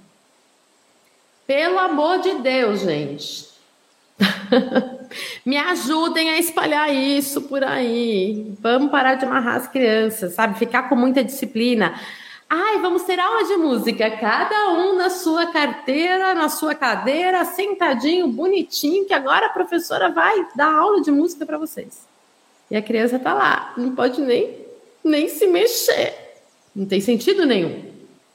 Pelo 1.45 1.79
amor 1.79 2.19
de 2.19 2.35
Deus, 2.35 2.81
gente. 2.81 3.49
Me 5.45 5.57
ajudem 5.57 6.29
a 6.31 6.37
espalhar 6.37 6.93
isso 6.93 7.43
por 7.43 7.63
aí. 7.63 8.53
Vamos 8.59 8.91
parar 8.91 9.15
de 9.15 9.25
amarrar 9.25 9.55
as 9.55 9.67
crianças, 9.67 10.33
sabe? 10.33 10.59
Ficar 10.59 10.89
com 10.89 10.95
muita 10.95 11.23
disciplina. 11.23 11.99
Ai, 12.49 12.79
vamos 12.79 13.03
ter 13.03 13.19
aula 13.19 13.43
de 13.43 13.57
música, 13.57 14.09
cada 14.09 14.71
um 14.71 14.95
na 14.95 15.11
sua 15.11 15.45
carteira, 15.45 16.33
na 16.33 16.49
sua 16.49 16.73
cadeira, 16.73 17.45
sentadinho, 17.45 18.27
bonitinho, 18.27 19.05
que 19.05 19.13
agora 19.13 19.45
a 19.45 19.49
professora 19.49 20.09
vai 20.09 20.47
dar 20.55 20.73
aula 20.73 20.99
de 20.99 21.11
música 21.11 21.45
para 21.45 21.59
vocês. 21.59 22.07
E 22.71 22.75
a 22.75 22.81
criança 22.81 23.19
tá 23.19 23.35
lá, 23.35 23.73
não 23.77 23.93
pode 23.93 24.19
nem 24.21 24.67
nem 25.03 25.29
se 25.29 25.45
mexer. 25.47 26.13
Não 26.75 26.87
tem 26.87 26.99
sentido 26.99 27.45
nenhum, 27.45 27.83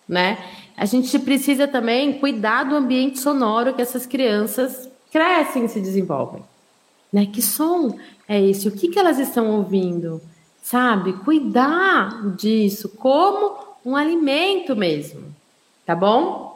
né? 0.08 0.38
A 0.76 0.86
gente 0.86 1.18
precisa 1.18 1.66
também 1.66 2.18
cuidar 2.18 2.64
do 2.64 2.76
ambiente 2.76 3.18
sonoro 3.18 3.74
que 3.74 3.82
essas 3.82 4.06
crianças 4.06 4.88
crescem 5.10 5.64
e 5.64 5.68
se 5.68 5.80
desenvolvem. 5.80 6.42
Né? 7.12 7.26
Que 7.26 7.42
som 7.42 7.96
é 8.28 8.40
esse? 8.40 8.66
O 8.66 8.72
que, 8.72 8.88
que 8.88 8.98
elas 8.98 9.18
estão 9.18 9.56
ouvindo? 9.56 10.20
Sabe? 10.62 11.12
Cuidar 11.24 12.34
disso 12.36 12.88
como 12.88 13.73
um 13.84 13.96
alimento 13.96 14.74
mesmo, 14.74 15.34
tá 15.84 15.94
bom? 15.94 16.54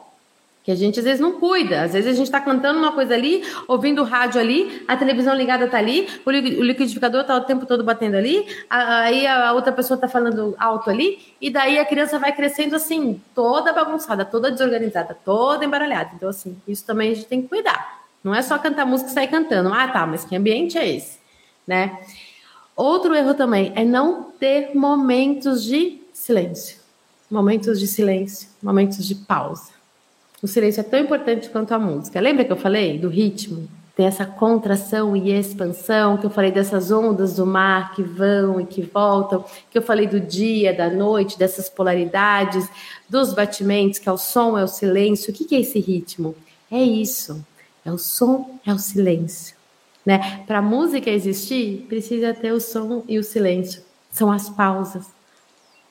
Que 0.63 0.71
a 0.71 0.75
gente 0.75 0.99
às 0.99 1.05
vezes 1.05 1.21
não 1.21 1.39
cuida. 1.39 1.83
Às 1.83 1.93
vezes 1.93 2.11
a 2.11 2.13
gente 2.13 2.25
está 2.25 2.41
cantando 2.41 2.79
uma 2.79 2.91
coisa 2.91 3.13
ali, 3.13 3.43
ouvindo 3.67 4.01
o 4.01 4.05
rádio 4.05 4.39
ali, 4.39 4.83
a 4.87 4.97
televisão 4.97 5.33
ligada 5.33 5.65
está 5.65 5.77
ali, 5.77 6.07
o 6.25 6.31
liquidificador 6.31 7.21
está 7.21 7.35
o 7.37 7.41
tempo 7.41 7.65
todo 7.65 7.83
batendo 7.83 8.15
ali, 8.15 8.45
aí 8.69 9.25
a 9.25 9.53
outra 9.53 9.71
pessoa 9.71 9.95
está 9.95 10.07
falando 10.07 10.55
alto 10.59 10.89
ali, 10.89 11.19
e 11.39 11.49
daí 11.49 11.79
a 11.79 11.85
criança 11.85 12.19
vai 12.19 12.35
crescendo 12.35 12.75
assim, 12.75 13.21
toda 13.33 13.73
bagunçada, 13.73 14.25
toda 14.25 14.51
desorganizada, 14.51 15.17
toda 15.25 15.65
embaralhada. 15.65 16.11
Então, 16.15 16.29
assim, 16.29 16.57
isso 16.67 16.85
também 16.85 17.11
a 17.11 17.15
gente 17.15 17.27
tem 17.27 17.41
que 17.41 17.47
cuidar. 17.47 17.99
Não 18.23 18.35
é 18.35 18.41
só 18.41 18.57
cantar 18.57 18.85
música 18.85 19.09
e 19.09 19.13
sair 19.13 19.27
cantando. 19.27 19.73
Ah, 19.73 19.87
tá, 19.87 20.05
mas 20.05 20.25
que 20.25 20.35
ambiente 20.35 20.77
é 20.77 20.87
esse? 20.87 21.19
Né? 21.65 21.99
Outro 22.75 23.15
erro 23.15 23.33
também 23.33 23.71
é 23.75 23.85
não 23.85 24.23
ter 24.23 24.75
momentos 24.75 25.63
de 25.63 26.01
silêncio. 26.11 26.78
Momentos 27.29 27.79
de 27.79 27.87
silêncio, 27.87 28.49
momentos 28.61 29.05
de 29.05 29.13
pausa. 29.13 29.69
O 30.41 30.47
silêncio 30.47 30.79
é 30.79 30.83
tão 30.83 30.99
importante 30.99 31.49
quanto 31.49 31.73
a 31.73 31.79
música. 31.79 32.19
Lembra 32.19 32.45
que 32.45 32.51
eu 32.51 32.57
falei 32.57 32.97
do 32.97 33.09
ritmo? 33.09 33.67
Tem 33.95 34.05
essa 34.05 34.25
contração 34.25 35.15
e 35.15 35.29
expansão, 35.31 36.17
que 36.17 36.25
eu 36.25 36.29
falei 36.29 36.51
dessas 36.51 36.89
ondas 36.89 37.35
do 37.35 37.45
mar 37.45 37.93
que 37.93 38.01
vão 38.01 38.61
e 38.61 38.65
que 38.65 38.81
voltam, 38.81 39.43
que 39.69 39.77
eu 39.77 39.81
falei 39.81 40.07
do 40.07 40.21
dia, 40.21 40.73
da 40.73 40.89
noite, 40.89 41.37
dessas 41.37 41.67
polaridades, 41.69 42.67
dos 43.09 43.33
batimentos, 43.33 43.99
que 43.99 44.07
é 44.07 44.11
o 44.11 44.17
som, 44.17 44.57
é 44.57 44.63
o 44.63 44.67
silêncio. 44.69 45.31
O 45.31 45.35
que 45.35 45.53
é 45.53 45.59
esse 45.59 45.79
ritmo? 45.79 46.33
É 46.71 46.81
isso. 46.81 47.45
É 47.83 47.91
o 47.91 47.97
som, 47.97 48.57
é 48.65 48.73
o 48.73 48.79
silêncio. 48.79 49.55
Né? 50.05 50.43
Para 50.47 50.59
a 50.59 50.61
música 50.61 51.09
existir, 51.09 51.85
precisa 51.89 52.33
ter 52.33 52.53
o 52.53 52.61
som 52.61 53.03
e 53.07 53.19
o 53.19 53.23
silêncio. 53.23 53.83
São 54.09 54.31
as 54.31 54.49
pausas. 54.49 55.18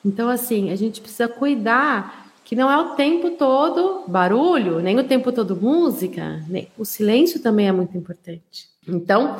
Então, 0.03 0.29
assim, 0.29 0.71
a 0.71 0.75
gente 0.75 1.01
precisa 1.01 1.27
cuidar 1.27 2.29
que 2.43 2.55
não 2.55 2.69
é 2.69 2.77
o 2.77 2.95
tempo 2.95 3.31
todo 3.31 4.05
barulho, 4.07 4.79
nem 4.79 4.97
o 4.97 5.03
tempo 5.03 5.31
todo 5.31 5.55
música, 5.55 6.43
nem... 6.47 6.67
o 6.77 6.83
silêncio 6.83 7.39
também 7.39 7.67
é 7.67 7.71
muito 7.71 7.95
importante. 7.95 8.67
Então, 8.87 9.37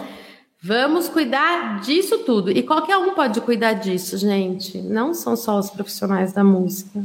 vamos 0.61 1.09
cuidar 1.09 1.81
disso 1.81 2.19
tudo. 2.19 2.51
E 2.51 2.61
qualquer 2.61 2.97
um 2.97 3.15
pode 3.15 3.41
cuidar 3.41 3.73
disso, 3.73 4.15
gente. 4.17 4.77
Não 4.77 5.13
são 5.13 5.35
só 5.35 5.57
os 5.57 5.71
profissionais 5.71 6.33
da 6.33 6.43
música. 6.43 7.03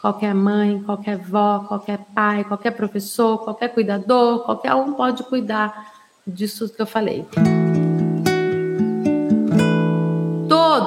Qualquer 0.00 0.34
mãe, 0.34 0.82
qualquer 0.82 1.18
vó, 1.18 1.60
qualquer 1.68 1.98
pai, 2.14 2.42
qualquer 2.42 2.72
professor, 2.72 3.38
qualquer 3.44 3.68
cuidador, 3.68 4.40
qualquer 4.44 4.74
um 4.74 4.94
pode 4.94 5.22
cuidar 5.24 5.92
disso 6.26 6.68
que 6.68 6.80
eu 6.80 6.86
falei. 6.86 7.26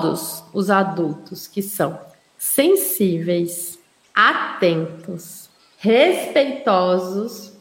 Todos 0.05 0.43
os 0.53 0.69
adultos 0.69 1.47
que 1.47 1.63
são 1.63 1.99
sensíveis, 2.37 3.79
atentos, 4.13 5.49
respeitosos, 5.79 7.53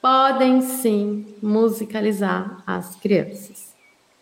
podem 0.00 0.62
sim 0.62 1.26
musicalizar 1.42 2.62
as 2.66 2.96
crianças. 2.96 3.74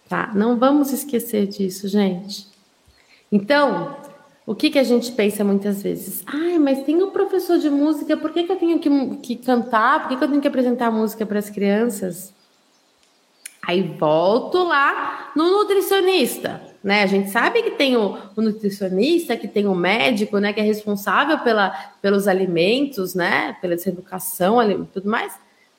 Tá? 0.09 0.33
Não 0.35 0.59
vamos 0.59 0.93
esquecer 0.93 1.47
disso, 1.47 1.87
gente. 1.87 2.49
Então, 3.31 3.97
o 4.45 4.57
que, 4.57 4.69
que 4.69 4.79
a 4.79 4.85
gente 4.85 5.13
pensa 5.13 5.45
muitas 5.45 5.85
vezes? 5.85 6.25
Ai, 6.27 6.59
mas 6.59 6.83
tem 6.85 7.01
um 7.01 7.11
professor 7.11 7.59
de 7.59 7.71
música, 7.71 8.17
por 8.17 8.33
que, 8.33 8.43
que 8.43 8.51
eu 8.51 8.57
tenho 8.57 8.81
que, 8.81 9.17
que 9.19 9.37
cantar? 9.37 10.01
Por 10.01 10.09
que, 10.09 10.17
que 10.17 10.25
eu 10.25 10.29
tenho 10.29 10.43
que 10.43 10.49
apresentar 10.49 10.91
música 10.91 11.25
para 11.25 11.39
as 11.39 11.49
crianças? 11.49 12.35
Aí 13.65 13.83
volto 13.83 14.65
lá 14.65 15.31
no 15.37 15.49
nutricionista 15.49 16.72
né? 16.83 17.03
A 17.03 17.07
gente 17.07 17.31
sabe 17.31 17.63
que 17.63 17.73
tem 17.73 17.97
o, 17.97 18.19
o, 18.37 18.43
nutricionista, 18.43 19.37
que 19.37 19.47
tem 19.47 19.67
o 19.67 19.75
médico, 19.75 20.39
né? 20.39 20.53
Que 20.53 20.61
é 20.61 20.65
responsável 20.65 21.39
pela, 21.39 21.71
pelos 22.01 22.27
alimentos, 22.27 23.15
né? 23.15 23.57
Pela 23.61 23.75
educação 23.75 24.61
tudo 24.93 25.09
mais. 25.09 25.33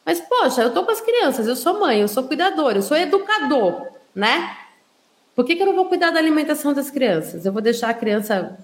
Mas, 0.05 0.19
poxa, 0.21 0.61
eu 0.61 0.73
tô 0.73 0.83
com 0.83 0.91
as 0.91 1.01
crianças, 1.01 1.47
eu 1.47 1.55
sou 1.55 1.79
mãe, 1.79 2.01
eu 2.01 2.07
sou 2.07 2.23
cuidadora, 2.23 2.77
eu 2.77 2.81
sou 2.81 2.95
educador, 2.97 3.87
né? 4.13 4.57
Por 5.35 5.45
que, 5.45 5.55
que 5.55 5.61
eu 5.61 5.67
não 5.67 5.75
vou 5.75 5.85
cuidar 5.85 6.11
da 6.11 6.19
alimentação 6.19 6.73
das 6.73 6.91
crianças? 6.91 7.45
Eu 7.45 7.51
vou 7.51 7.61
deixar 7.61 7.89
a 7.89 7.93
criança 7.93 8.57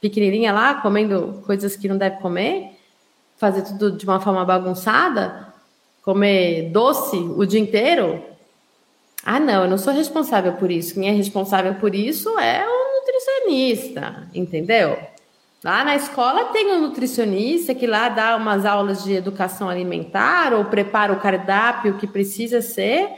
pequenininha 0.00 0.52
lá, 0.52 0.74
comendo 0.74 1.42
coisas 1.46 1.76
que 1.76 1.88
não 1.88 1.96
deve 1.96 2.18
comer? 2.18 2.72
Fazer 3.36 3.62
tudo 3.62 3.92
de 3.92 4.04
uma 4.04 4.20
forma 4.20 4.44
bagunçada? 4.44 5.54
Comer 6.02 6.70
doce 6.70 7.16
o 7.16 7.44
dia 7.46 7.60
inteiro? 7.60 8.22
Ah, 9.28 9.40
não, 9.40 9.64
eu 9.64 9.68
não 9.68 9.76
sou 9.76 9.92
responsável 9.92 10.52
por 10.52 10.70
isso. 10.70 10.94
Quem 10.94 11.08
é 11.08 11.10
responsável 11.10 11.74
por 11.74 11.96
isso 11.96 12.38
é 12.38 12.64
o 12.64 13.00
nutricionista, 13.00 14.28
entendeu? 14.32 14.96
Lá 15.64 15.84
na 15.84 15.96
escola 15.96 16.44
tem 16.52 16.70
um 16.70 16.80
nutricionista 16.80 17.74
que 17.74 17.88
lá 17.88 18.08
dá 18.08 18.36
umas 18.36 18.64
aulas 18.64 19.02
de 19.02 19.14
educação 19.14 19.68
alimentar 19.68 20.54
ou 20.54 20.66
prepara 20.66 21.12
o 21.12 21.18
cardápio 21.18 21.98
que 21.98 22.06
precisa 22.06 22.62
ser. 22.62 23.10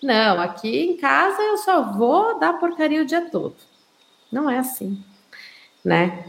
Não, 0.00 0.40
aqui 0.40 0.84
em 0.84 0.96
casa 0.96 1.42
eu 1.42 1.58
só 1.58 1.82
vou 1.94 2.38
dar 2.38 2.60
porcaria 2.60 3.02
o 3.02 3.06
dia 3.06 3.22
todo. 3.22 3.56
Não 4.30 4.48
é 4.48 4.58
assim, 4.58 5.02
né? 5.84 6.26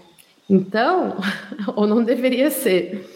Então, 0.49 1.15
ou 1.77 1.85
não 1.85 2.03
deveria 2.03 2.49
ser. 2.49 3.07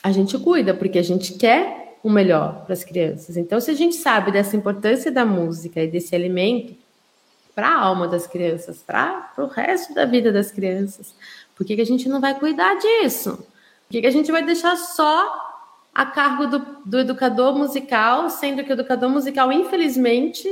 A 0.00 0.12
gente 0.12 0.38
cuida 0.38 0.72
porque 0.72 1.00
a 1.00 1.02
gente 1.02 1.34
quer 1.34 1.89
o 2.02 2.10
melhor 2.10 2.64
para 2.64 2.72
as 2.72 2.84
crianças. 2.84 3.36
Então, 3.36 3.60
se 3.60 3.70
a 3.70 3.74
gente 3.74 3.96
sabe 3.96 4.32
dessa 4.32 4.56
importância 4.56 5.10
da 5.10 5.24
música 5.24 5.82
e 5.82 5.86
desse 5.86 6.14
alimento 6.14 6.74
para 7.54 7.68
a 7.68 7.80
alma 7.80 8.08
das 8.08 8.26
crianças, 8.26 8.78
para 8.78 9.32
o 9.36 9.46
resto 9.46 9.94
da 9.94 10.04
vida 10.06 10.32
das 10.32 10.50
crianças, 10.50 11.14
por 11.54 11.66
que, 11.66 11.76
que 11.76 11.82
a 11.82 11.86
gente 11.86 12.08
não 12.08 12.20
vai 12.20 12.38
cuidar 12.38 12.74
disso? 12.76 13.36
Por 13.36 13.92
que, 13.92 14.00
que 14.00 14.06
a 14.06 14.12
gente 14.12 14.32
vai 14.32 14.42
deixar 14.42 14.76
só 14.76 15.48
a 15.94 16.06
cargo 16.06 16.46
do, 16.46 16.58
do 16.86 16.98
educador 17.00 17.54
musical, 17.56 18.30
sendo 18.30 18.64
que 18.64 18.70
o 18.70 18.74
educador 18.74 19.10
musical, 19.10 19.52
infelizmente, 19.52 20.48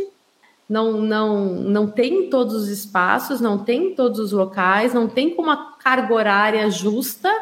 não, 0.69 1.01
não, 1.01 1.47
não 1.47 1.87
tem 1.87 2.29
todos 2.29 2.55
os 2.55 2.69
espaços, 2.69 3.41
não 3.41 3.59
tem 3.59 3.95
todos 3.95 4.19
os 4.19 4.33
locais, 4.33 4.93
não 4.93 5.09
tem 5.09 5.31
com 5.31 5.43
uma 5.43 5.77
carga 5.79 6.13
horária 6.13 6.71
justa, 6.71 7.33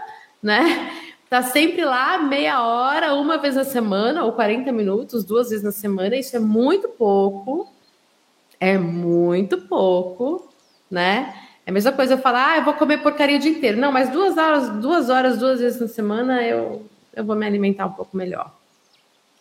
né? 0.40 0.92
Tá 1.29 1.43
sempre 1.43 1.85
lá 1.85 2.19
meia 2.19 2.62
hora, 2.62 3.15
uma 3.15 3.37
vez 3.37 3.57
na 3.57 3.65
semana, 3.65 4.25
ou 4.25 4.33
40 4.33 4.71
minutos, 4.71 5.25
duas 5.25 5.51
vezes 5.51 5.65
na 5.65 5.73
semana. 5.73 6.15
Isso 6.15 6.37
é 6.37 6.39
muito 6.39 6.89
pouco. 6.89 7.69
É 8.61 8.79
muito 8.79 9.62
pouco, 9.62 10.49
né? 10.91 11.35
É 11.67 11.71
a 11.71 11.73
mesma 11.73 11.91
coisa 11.91 12.15
eu 12.15 12.19
falar, 12.19 12.53
ah, 12.53 12.59
eu 12.59 12.65
vou 12.65 12.75
comer 12.75 12.99
porcaria 13.03 13.37
o 13.37 13.41
dia 13.41 13.51
inteiro. 13.51 13.77
Não, 13.77 13.91
mas 13.91 14.09
duas 14.11 14.39
horas, 14.39 14.71
duas 14.81 15.11
horas, 15.11 15.39
duas 15.39 15.59
vezes 15.59 15.81
na 15.81 15.89
semana 15.89 16.43
eu, 16.43 16.87
eu 17.12 17.25
vou 17.25 17.35
me 17.35 17.45
alimentar 17.45 17.87
um 17.87 17.93
pouco 17.93 18.17
melhor. 18.17 18.53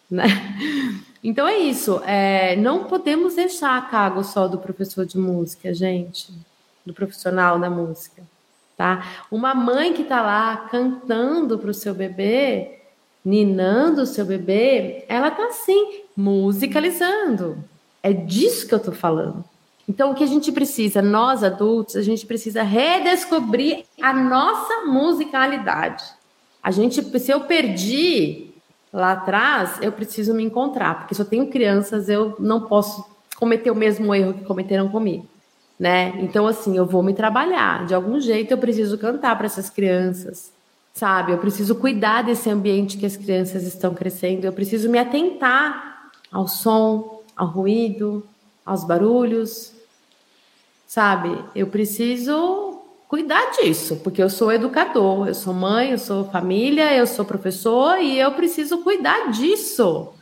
Né? 0.09 0.25
Então 1.23 1.47
é 1.47 1.57
isso. 1.57 2.03
É, 2.05 2.55
não 2.55 2.83
podemos 2.83 3.33
deixar 3.33 3.75
a 3.79 3.81
cargo 3.81 4.23
só 4.23 4.47
do 4.47 4.59
professor 4.59 5.07
de 5.07 5.17
música, 5.17 5.73
gente, 5.73 6.31
do 6.85 6.93
profissional 6.93 7.57
da 7.57 7.67
música 7.67 8.21
tá? 8.77 9.25
Uma 9.31 9.53
mãe 9.53 9.93
que 9.93 10.01
está 10.01 10.21
lá 10.21 10.67
cantando 10.69 11.57
para 11.57 11.71
o 11.71 11.73
seu 11.73 11.93
bebê, 11.93 12.79
ninando 13.23 14.01
o 14.01 14.05
seu 14.05 14.25
bebê, 14.25 15.05
ela 15.07 15.29
está 15.29 15.51
sim 15.51 16.01
musicalizando. 16.15 17.57
É 18.03 18.13
disso 18.13 18.67
que 18.67 18.73
eu 18.73 18.77
estou 18.77 18.93
falando. 18.93 19.43
Então, 19.87 20.11
o 20.11 20.15
que 20.15 20.23
a 20.23 20.27
gente 20.27 20.51
precisa, 20.51 21.01
nós 21.01 21.43
adultos, 21.43 21.95
a 21.95 22.01
gente 22.01 22.25
precisa 22.25 22.63
redescobrir 22.63 23.85
a 24.01 24.13
nossa 24.13 24.85
musicalidade. 24.85 26.03
A 26.61 26.71
gente, 26.71 27.01
se 27.19 27.31
eu 27.31 27.41
perdi 27.41 28.51
lá 28.91 29.11
atrás, 29.11 29.79
eu 29.81 29.91
preciso 29.91 30.33
me 30.33 30.43
encontrar, 30.43 30.99
porque 30.99 31.13
se 31.13 31.21
eu 31.21 31.25
tenho 31.25 31.47
crianças, 31.47 32.09
eu 32.09 32.35
não 32.39 32.61
posso 32.61 33.05
cometer 33.35 33.69
o 33.69 33.75
mesmo 33.75 34.13
erro 34.15 34.33
que 34.33 34.43
cometeram 34.43 34.89
comigo 34.89 35.27
né? 35.79 36.13
Então, 36.19 36.47
assim, 36.47 36.77
eu 36.77 36.85
vou 36.85 37.03
me 37.03 37.13
trabalhar. 37.13 37.85
De 37.85 37.93
algum 37.93 38.19
jeito, 38.19 38.51
eu 38.51 38.57
preciso 38.57 38.97
cantar 38.97 39.35
para 39.37 39.45
essas 39.45 39.69
crianças, 39.69 40.51
sabe? 40.93 41.31
Eu 41.31 41.37
preciso 41.37 41.75
cuidar 41.75 42.23
desse 42.23 42.49
ambiente 42.49 42.97
que 42.97 43.05
as 43.05 43.17
crianças 43.17 43.63
estão 43.63 43.93
crescendo. 43.93 44.45
Eu 44.45 44.53
preciso 44.53 44.89
me 44.89 44.97
atentar 44.97 46.11
ao 46.31 46.47
som, 46.47 47.21
ao 47.35 47.47
ruído, 47.47 48.25
aos 48.65 48.83
barulhos, 48.83 49.73
sabe? 50.87 51.37
Eu 51.53 51.67
preciso 51.67 52.81
cuidar 53.07 53.51
disso, 53.51 53.97
porque 53.97 54.21
eu 54.21 54.29
sou 54.29 54.51
educador, 54.51 55.27
eu 55.27 55.35
sou 55.35 55.53
mãe, 55.53 55.91
eu 55.91 55.99
sou 55.99 56.25
família, 56.25 56.95
eu 56.95 57.05
sou 57.05 57.23
professor 57.23 57.99
e 57.99 58.17
eu 58.17 58.31
preciso 58.31 58.79
cuidar 58.79 59.31
disso. 59.31 60.14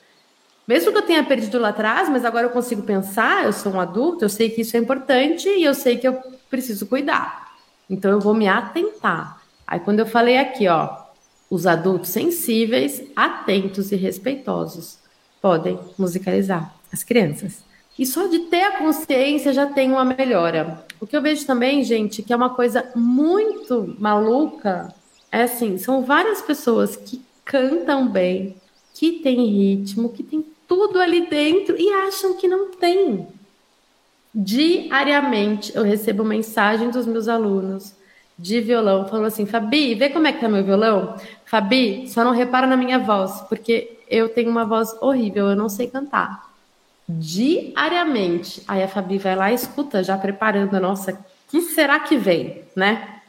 Mesmo 0.67 0.91
que 0.91 0.97
eu 0.97 1.03
tenha 1.03 1.23
perdido 1.23 1.59
lá 1.59 1.69
atrás, 1.69 2.07
mas 2.09 2.23
agora 2.23 2.47
eu 2.47 2.51
consigo 2.51 2.83
pensar, 2.83 3.45
eu 3.45 3.51
sou 3.51 3.73
um 3.73 3.79
adulto, 3.79 4.23
eu 4.23 4.29
sei 4.29 4.49
que 4.49 4.61
isso 4.61 4.77
é 4.77 4.79
importante 4.79 5.49
e 5.49 5.63
eu 5.63 5.73
sei 5.73 5.97
que 5.97 6.07
eu 6.07 6.21
preciso 6.49 6.85
cuidar. 6.85 7.51
Então 7.89 8.11
eu 8.11 8.19
vou 8.19 8.33
me 8.33 8.47
atentar. 8.47 9.41
Aí 9.67 9.79
quando 9.79 9.99
eu 9.99 10.05
falei 10.05 10.37
aqui, 10.37 10.67
ó, 10.67 11.03
os 11.49 11.67
adultos 11.67 12.09
sensíveis, 12.09 13.03
atentos 13.15 13.91
e 13.91 13.95
respeitosos 13.95 14.97
podem 15.41 15.77
musicalizar 15.97 16.73
as 16.91 17.03
crianças. 17.03 17.61
E 17.99 18.05
só 18.05 18.27
de 18.27 18.39
ter 18.39 18.63
a 18.63 18.77
consciência 18.77 19.53
já 19.53 19.67
tem 19.67 19.91
uma 19.91 20.05
melhora. 20.05 20.83
O 20.99 21.05
que 21.05 21.15
eu 21.15 21.21
vejo 21.21 21.45
também, 21.45 21.83
gente, 21.83 22.23
que 22.23 22.33
é 22.33 22.35
uma 22.35 22.49
coisa 22.49 22.89
muito 22.95 23.95
maluca, 23.99 24.93
é 25.31 25.43
assim, 25.43 25.77
são 25.77 26.01
várias 26.01 26.41
pessoas 26.41 26.95
que 26.95 27.21
cantam 27.43 28.07
bem, 28.07 28.55
que 28.93 29.19
têm 29.19 29.45
ritmo, 29.45 30.09
que 30.09 30.23
tem 30.23 30.45
tudo 30.67 30.99
ali 30.99 31.27
dentro 31.27 31.75
e 31.79 31.91
acham 31.91 32.35
que 32.35 32.47
não 32.47 32.71
tem. 32.71 33.27
Diariamente 34.33 35.75
eu 35.75 35.83
recebo 35.83 36.23
mensagem 36.23 36.89
dos 36.89 37.05
meus 37.05 37.27
alunos 37.27 37.93
de 38.37 38.59
violão 38.61 39.07
falando 39.07 39.27
assim: 39.27 39.45
Fabi, 39.45 39.95
vê 39.95 40.09
como 40.09 40.27
é 40.27 40.33
que 40.33 40.41
tá 40.41 40.49
meu 40.49 40.63
violão? 40.63 41.15
Fabi, 41.45 42.07
só 42.07 42.23
não 42.23 42.31
repara 42.31 42.65
na 42.65 42.75
minha 42.75 42.97
voz, 42.99 43.41
porque 43.47 43.99
eu 44.09 44.29
tenho 44.29 44.49
uma 44.49 44.65
voz 44.65 44.95
horrível, 45.01 45.49
eu 45.49 45.55
não 45.55 45.69
sei 45.69 45.87
cantar. 45.87 46.51
Diariamente. 47.07 48.63
Aí 48.67 48.81
a 48.81 48.87
Fabi 48.87 49.17
vai 49.17 49.35
lá 49.35 49.51
e 49.51 49.55
escuta, 49.55 50.03
já 50.03 50.17
preparando, 50.17 50.79
nossa, 50.79 51.17
que 51.47 51.61
será 51.61 51.99
que 51.99 52.17
vem, 52.17 52.63
né? 52.75 53.21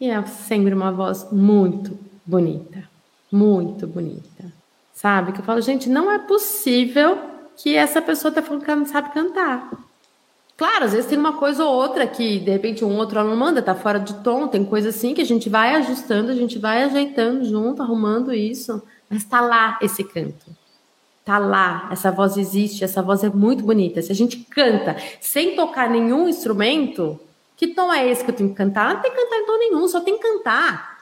E 0.00 0.10
é 0.10 0.26
sempre 0.26 0.74
uma 0.74 0.92
voz 0.92 1.30
muito 1.32 1.98
bonita, 2.26 2.88
muito 3.30 3.86
bonita. 3.86 4.52
Sabe? 5.04 5.32
Que 5.32 5.40
eu 5.40 5.44
falo, 5.44 5.60
gente, 5.60 5.86
não 5.86 6.10
é 6.10 6.18
possível 6.18 7.18
que 7.58 7.76
essa 7.76 8.00
pessoa 8.00 8.32
tá 8.32 8.40
falando 8.40 8.64
que 8.64 8.70
ela 8.70 8.80
não 8.80 8.86
sabe 8.86 9.12
cantar. 9.12 9.70
Claro, 10.56 10.86
às 10.86 10.92
vezes 10.92 11.10
tem 11.10 11.18
uma 11.18 11.34
coisa 11.34 11.62
ou 11.62 11.74
outra 11.74 12.06
que 12.06 12.38
de 12.38 12.50
repente 12.50 12.82
um 12.86 12.96
outro 12.96 13.20
aluno 13.20 13.36
manda, 13.36 13.60
tá 13.60 13.74
fora 13.74 13.98
de 13.98 14.14
tom, 14.22 14.48
tem 14.48 14.64
coisa 14.64 14.88
assim 14.88 15.12
que 15.12 15.20
a 15.20 15.26
gente 15.26 15.50
vai 15.50 15.74
ajustando, 15.74 16.30
a 16.30 16.34
gente 16.34 16.58
vai 16.58 16.84
ajeitando 16.84 17.44
junto, 17.44 17.82
arrumando 17.82 18.32
isso, 18.32 18.82
mas 19.10 19.24
tá 19.24 19.42
lá 19.42 19.78
esse 19.82 20.02
canto. 20.02 20.46
Tá 21.22 21.36
lá, 21.36 21.86
essa 21.92 22.10
voz 22.10 22.38
existe, 22.38 22.82
essa 22.82 23.02
voz 23.02 23.22
é 23.22 23.28
muito 23.28 23.62
bonita. 23.62 24.00
Se 24.00 24.10
a 24.10 24.14
gente 24.14 24.38
canta 24.38 24.96
sem 25.20 25.54
tocar 25.54 25.90
nenhum 25.90 26.26
instrumento, 26.30 27.20
que 27.58 27.66
tom 27.66 27.92
é 27.92 28.08
esse 28.08 28.24
que 28.24 28.30
eu 28.30 28.34
tenho 28.34 28.48
que 28.48 28.56
cantar? 28.56 28.94
Não 28.94 29.02
tem 29.02 29.10
que 29.10 29.18
cantar 29.18 29.36
em 29.36 29.44
tom 29.44 29.58
nenhum, 29.58 29.86
só 29.86 30.00
tem 30.00 30.16
que 30.16 30.22
cantar. 30.22 30.93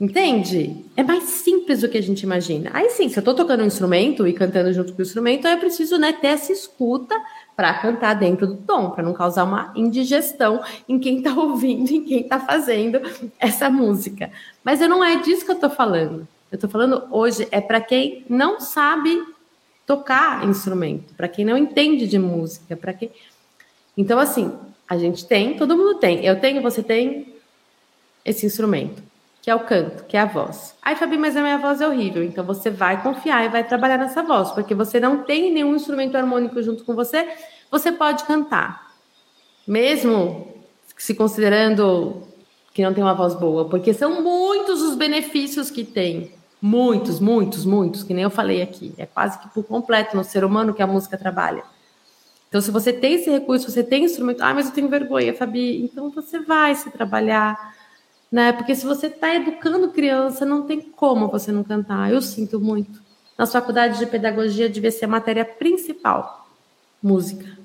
Entende? 0.00 0.84
É 0.96 1.02
mais 1.02 1.24
simples 1.24 1.80
do 1.80 1.88
que 1.88 1.98
a 1.98 2.02
gente 2.02 2.22
imagina. 2.22 2.70
Aí 2.72 2.88
sim, 2.90 3.08
se 3.08 3.18
eu 3.18 3.22
tô 3.22 3.34
tocando 3.34 3.64
um 3.64 3.66
instrumento 3.66 4.28
e 4.28 4.32
cantando 4.32 4.72
junto 4.72 4.92
com 4.92 5.00
o 5.00 5.02
instrumento, 5.02 5.48
eu 5.48 5.58
preciso 5.58 5.98
né, 5.98 6.12
ter 6.12 6.28
essa 6.28 6.52
escuta 6.52 7.20
para 7.56 7.74
cantar 7.74 8.14
dentro 8.14 8.46
do 8.46 8.56
tom, 8.58 8.90
para 8.90 9.02
não 9.02 9.12
causar 9.12 9.42
uma 9.42 9.72
indigestão 9.74 10.62
em 10.88 11.00
quem 11.00 11.18
está 11.18 11.34
ouvindo, 11.34 11.90
em 11.90 12.04
quem 12.04 12.20
está 12.20 12.38
fazendo 12.38 13.00
essa 13.40 13.68
música. 13.68 14.30
Mas 14.62 14.80
eu 14.80 14.88
não 14.88 15.02
é 15.02 15.16
disso 15.16 15.44
que 15.44 15.50
eu 15.50 15.56
estou 15.56 15.70
falando. 15.70 16.28
Eu 16.50 16.54
estou 16.54 16.70
falando 16.70 17.02
hoje 17.10 17.48
é 17.50 17.60
para 17.60 17.80
quem 17.80 18.24
não 18.28 18.60
sabe 18.60 19.20
tocar 19.84 20.46
instrumento, 20.48 21.12
para 21.14 21.26
quem 21.26 21.44
não 21.44 21.58
entende 21.58 22.06
de 22.06 22.20
música, 22.20 22.76
para 22.76 22.92
quem. 22.92 23.10
Então 23.96 24.20
assim, 24.20 24.52
a 24.88 24.96
gente 24.96 25.26
tem, 25.26 25.56
todo 25.56 25.76
mundo 25.76 25.96
tem. 25.96 26.24
Eu 26.24 26.38
tenho, 26.38 26.62
você 26.62 26.84
tem 26.84 27.34
esse 28.24 28.46
instrumento 28.46 29.07
que 29.48 29.52
é 29.52 29.54
o 29.54 29.60
canto, 29.60 30.04
que 30.04 30.14
é 30.14 30.20
a 30.20 30.26
voz. 30.26 30.74
Ai, 30.82 30.94
Fabi, 30.94 31.16
mas 31.16 31.34
a 31.34 31.40
minha 31.40 31.56
voz 31.56 31.80
é 31.80 31.88
horrível. 31.88 32.22
Então 32.22 32.44
você 32.44 32.68
vai 32.68 33.02
confiar 33.02 33.46
e 33.46 33.48
vai 33.48 33.64
trabalhar 33.64 33.96
nessa 33.96 34.22
voz, 34.22 34.50
porque 34.50 34.74
você 34.74 35.00
não 35.00 35.22
tem 35.22 35.50
nenhum 35.50 35.74
instrumento 35.74 36.18
harmônico 36.18 36.62
junto 36.62 36.84
com 36.84 36.94
você, 36.94 37.26
você 37.70 37.90
pode 37.90 38.24
cantar. 38.24 38.92
Mesmo 39.66 40.52
se 40.98 41.14
considerando 41.14 42.24
que 42.74 42.82
não 42.82 42.92
tem 42.92 43.02
uma 43.02 43.14
voz 43.14 43.34
boa, 43.34 43.64
porque 43.70 43.94
são 43.94 44.20
muitos 44.20 44.82
os 44.82 44.94
benefícios 44.94 45.70
que 45.70 45.82
tem. 45.82 46.30
Muitos, 46.60 47.18
muitos, 47.18 47.64
muitos, 47.64 48.02
que 48.02 48.12
nem 48.12 48.24
eu 48.24 48.30
falei 48.30 48.60
aqui. 48.60 48.92
É 48.98 49.06
quase 49.06 49.38
que 49.38 49.48
por 49.48 49.64
completo 49.64 50.14
no 50.14 50.24
ser 50.24 50.44
humano 50.44 50.74
que 50.74 50.82
a 50.82 50.86
música 50.86 51.16
trabalha. 51.16 51.62
Então, 52.50 52.60
se 52.60 52.70
você 52.70 52.92
tem 52.92 53.14
esse 53.14 53.30
recurso, 53.30 53.70
você 53.70 53.82
tem 53.82 54.04
instrumento, 54.04 54.42
ah, 54.42 54.52
mas 54.52 54.66
eu 54.66 54.72
tenho 54.72 54.90
vergonha, 54.90 55.32
Fabi, 55.32 55.84
então 55.84 56.10
você 56.10 56.38
vai 56.38 56.74
se 56.74 56.90
trabalhar 56.90 57.77
né? 58.30 58.52
Porque 58.52 58.74
se 58.74 58.84
você 58.84 59.06
está 59.06 59.34
educando 59.34 59.90
criança, 59.90 60.44
não 60.44 60.62
tem 60.62 60.80
como 60.80 61.28
você 61.28 61.50
não 61.50 61.64
cantar. 61.64 62.12
Eu 62.12 62.20
sinto 62.20 62.60
muito. 62.60 63.02
Na 63.36 63.46
faculdade 63.46 63.98
de 63.98 64.06
pedagogia 64.06 64.68
devia 64.68 64.90
ser 64.90 65.06
a 65.06 65.08
matéria 65.08 65.44
principal, 65.44 66.48
música. 67.02 67.56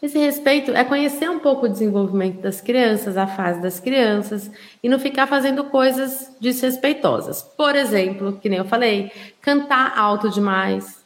Esse 0.00 0.16
respeito 0.16 0.70
é 0.70 0.84
conhecer 0.84 1.28
um 1.28 1.40
pouco 1.40 1.66
o 1.66 1.68
desenvolvimento 1.68 2.40
das 2.40 2.60
crianças, 2.60 3.16
a 3.16 3.26
fase 3.26 3.60
das 3.60 3.80
crianças, 3.80 4.48
e 4.80 4.88
não 4.88 4.98
ficar 4.98 5.26
fazendo 5.26 5.64
coisas 5.64 6.34
desrespeitosas. 6.40 7.42
Por 7.42 7.74
exemplo, 7.74 8.38
que 8.40 8.48
nem 8.48 8.60
eu 8.60 8.64
falei, 8.64 9.10
cantar 9.40 9.98
alto 9.98 10.30
demais, 10.30 10.98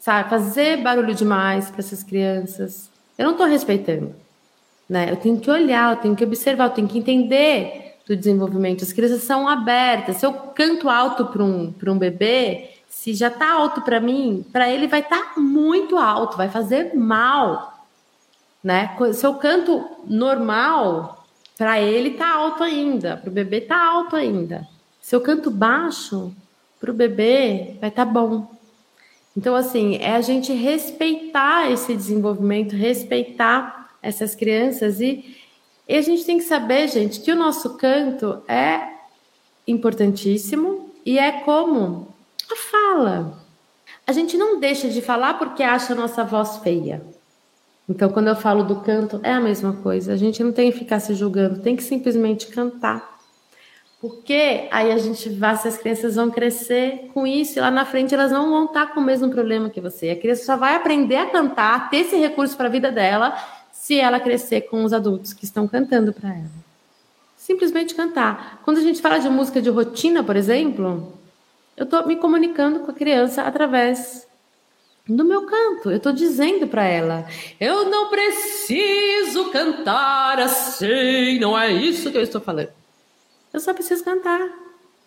sabe? 0.00 0.30
Fazer 0.30 0.78
barulho 0.78 1.14
demais 1.14 1.70
para 1.70 1.80
essas 1.80 2.02
crianças. 2.02 2.90
Eu 3.18 3.26
não 3.26 3.32
estou 3.32 3.46
respeitando. 3.46 4.14
Né? 4.88 5.10
Eu 5.10 5.16
tenho 5.16 5.38
que 5.38 5.50
olhar, 5.50 5.92
eu 5.92 6.00
tenho 6.00 6.16
que 6.16 6.24
observar, 6.24 6.64
eu 6.64 6.70
tenho 6.70 6.88
que 6.88 6.98
entender 6.98 7.89
do 8.10 8.16
desenvolvimento. 8.16 8.82
As 8.82 8.92
crianças 8.92 9.22
são 9.22 9.46
abertas. 9.46 10.16
Se 10.16 10.26
eu 10.26 10.32
canto 10.32 10.88
alto 10.88 11.26
para 11.26 11.44
um, 11.44 11.72
um 11.86 11.98
bebê, 11.98 12.70
se 12.88 13.14
já 13.14 13.28
está 13.28 13.52
alto 13.52 13.82
para 13.82 14.00
mim, 14.00 14.44
para 14.52 14.68
ele 14.68 14.88
vai 14.88 14.98
estar 14.98 15.34
tá 15.34 15.40
muito 15.40 15.96
alto, 15.96 16.36
vai 16.36 16.48
fazer 16.48 16.92
mal. 16.92 17.86
Né? 18.64 18.96
Se 19.14 19.24
eu 19.24 19.34
canto 19.34 19.88
normal, 20.08 21.24
para 21.56 21.80
ele 21.80 22.10
tá 22.10 22.34
alto 22.34 22.64
ainda, 22.64 23.16
para 23.16 23.30
o 23.30 23.32
bebê 23.32 23.60
tá 23.60 23.80
alto 23.80 24.16
ainda. 24.16 24.66
Se 25.00 25.14
eu 25.14 25.20
canto 25.20 25.48
baixo, 25.48 26.34
para 26.80 26.90
o 26.90 26.94
bebê 26.94 27.76
vai 27.80 27.90
estar 27.90 28.04
tá 28.04 28.10
bom. 28.10 28.50
Então, 29.36 29.54
assim, 29.54 29.98
é 29.98 30.16
a 30.16 30.20
gente 30.20 30.52
respeitar 30.52 31.70
esse 31.70 31.94
desenvolvimento, 31.94 32.74
respeitar 32.74 33.88
essas 34.02 34.34
crianças 34.34 35.00
e 35.00 35.39
e 35.90 35.96
a 35.96 36.02
gente 36.02 36.24
tem 36.24 36.38
que 36.38 36.44
saber, 36.44 36.86
gente, 36.86 37.18
que 37.18 37.32
o 37.32 37.36
nosso 37.36 37.76
canto 37.76 38.40
é 38.46 38.90
importantíssimo 39.66 40.88
e 41.04 41.18
é 41.18 41.32
como 41.40 42.14
a 42.48 42.54
fala. 42.54 43.36
A 44.06 44.12
gente 44.12 44.36
não 44.36 44.60
deixa 44.60 44.88
de 44.88 45.02
falar 45.02 45.34
porque 45.34 45.64
acha 45.64 45.92
a 45.92 45.96
nossa 45.96 46.22
voz 46.22 46.58
feia. 46.58 47.02
Então, 47.88 48.08
quando 48.08 48.28
eu 48.28 48.36
falo 48.36 48.62
do 48.62 48.76
canto, 48.82 49.18
é 49.24 49.32
a 49.32 49.40
mesma 49.40 49.72
coisa. 49.82 50.12
A 50.12 50.16
gente 50.16 50.44
não 50.44 50.52
tem 50.52 50.70
que 50.70 50.78
ficar 50.78 51.00
se 51.00 51.12
julgando, 51.12 51.60
tem 51.60 51.74
que 51.74 51.82
simplesmente 51.82 52.46
cantar. 52.46 53.18
Porque 54.00 54.68
aí 54.70 54.92
a 54.92 54.96
gente 54.96 55.28
vai, 55.28 55.56
se 55.56 55.66
as 55.66 55.76
crianças 55.76 56.14
vão 56.14 56.30
crescer 56.30 57.10
com 57.12 57.26
isso, 57.26 57.58
e 57.58 57.60
lá 57.60 57.70
na 57.70 57.84
frente 57.84 58.14
elas 58.14 58.30
não 58.30 58.48
vão 58.48 58.66
estar 58.66 58.94
com 58.94 59.00
o 59.00 59.02
mesmo 59.02 59.28
problema 59.28 59.68
que 59.68 59.80
você. 59.80 60.10
A 60.10 60.16
criança 60.16 60.44
só 60.44 60.56
vai 60.56 60.76
aprender 60.76 61.16
a 61.16 61.26
cantar, 61.26 61.90
ter 61.90 61.96
esse 61.96 62.14
recurso 62.14 62.56
para 62.56 62.68
a 62.68 62.70
vida 62.70 62.92
dela 62.92 63.34
se 63.90 63.98
ela 63.98 64.20
crescer 64.20 64.60
com 64.68 64.84
os 64.84 64.92
adultos 64.92 65.32
que 65.32 65.44
estão 65.44 65.66
cantando 65.66 66.12
para 66.12 66.28
ela. 66.28 66.50
Simplesmente 67.36 67.92
cantar. 67.92 68.60
Quando 68.64 68.78
a 68.78 68.82
gente 68.82 69.02
fala 69.02 69.18
de 69.18 69.28
música 69.28 69.60
de 69.60 69.68
rotina, 69.68 70.22
por 70.22 70.36
exemplo, 70.36 71.12
eu 71.76 71.82
estou 71.82 72.06
me 72.06 72.14
comunicando 72.14 72.78
com 72.78 72.92
a 72.92 72.94
criança 72.94 73.42
através 73.42 74.28
do 75.08 75.24
meu 75.24 75.44
canto. 75.44 75.90
Eu 75.90 75.96
estou 75.96 76.12
dizendo 76.12 76.68
para 76.68 76.84
ela: 76.84 77.26
eu 77.58 77.90
não 77.90 78.10
preciso 78.10 79.50
cantar 79.50 80.38
assim, 80.38 81.40
não 81.40 81.58
é 81.58 81.72
isso 81.72 82.12
que 82.12 82.16
eu 82.16 82.22
estou 82.22 82.40
falando. 82.40 82.70
Eu 83.52 83.58
só 83.58 83.74
preciso 83.74 84.04
cantar, 84.04 84.48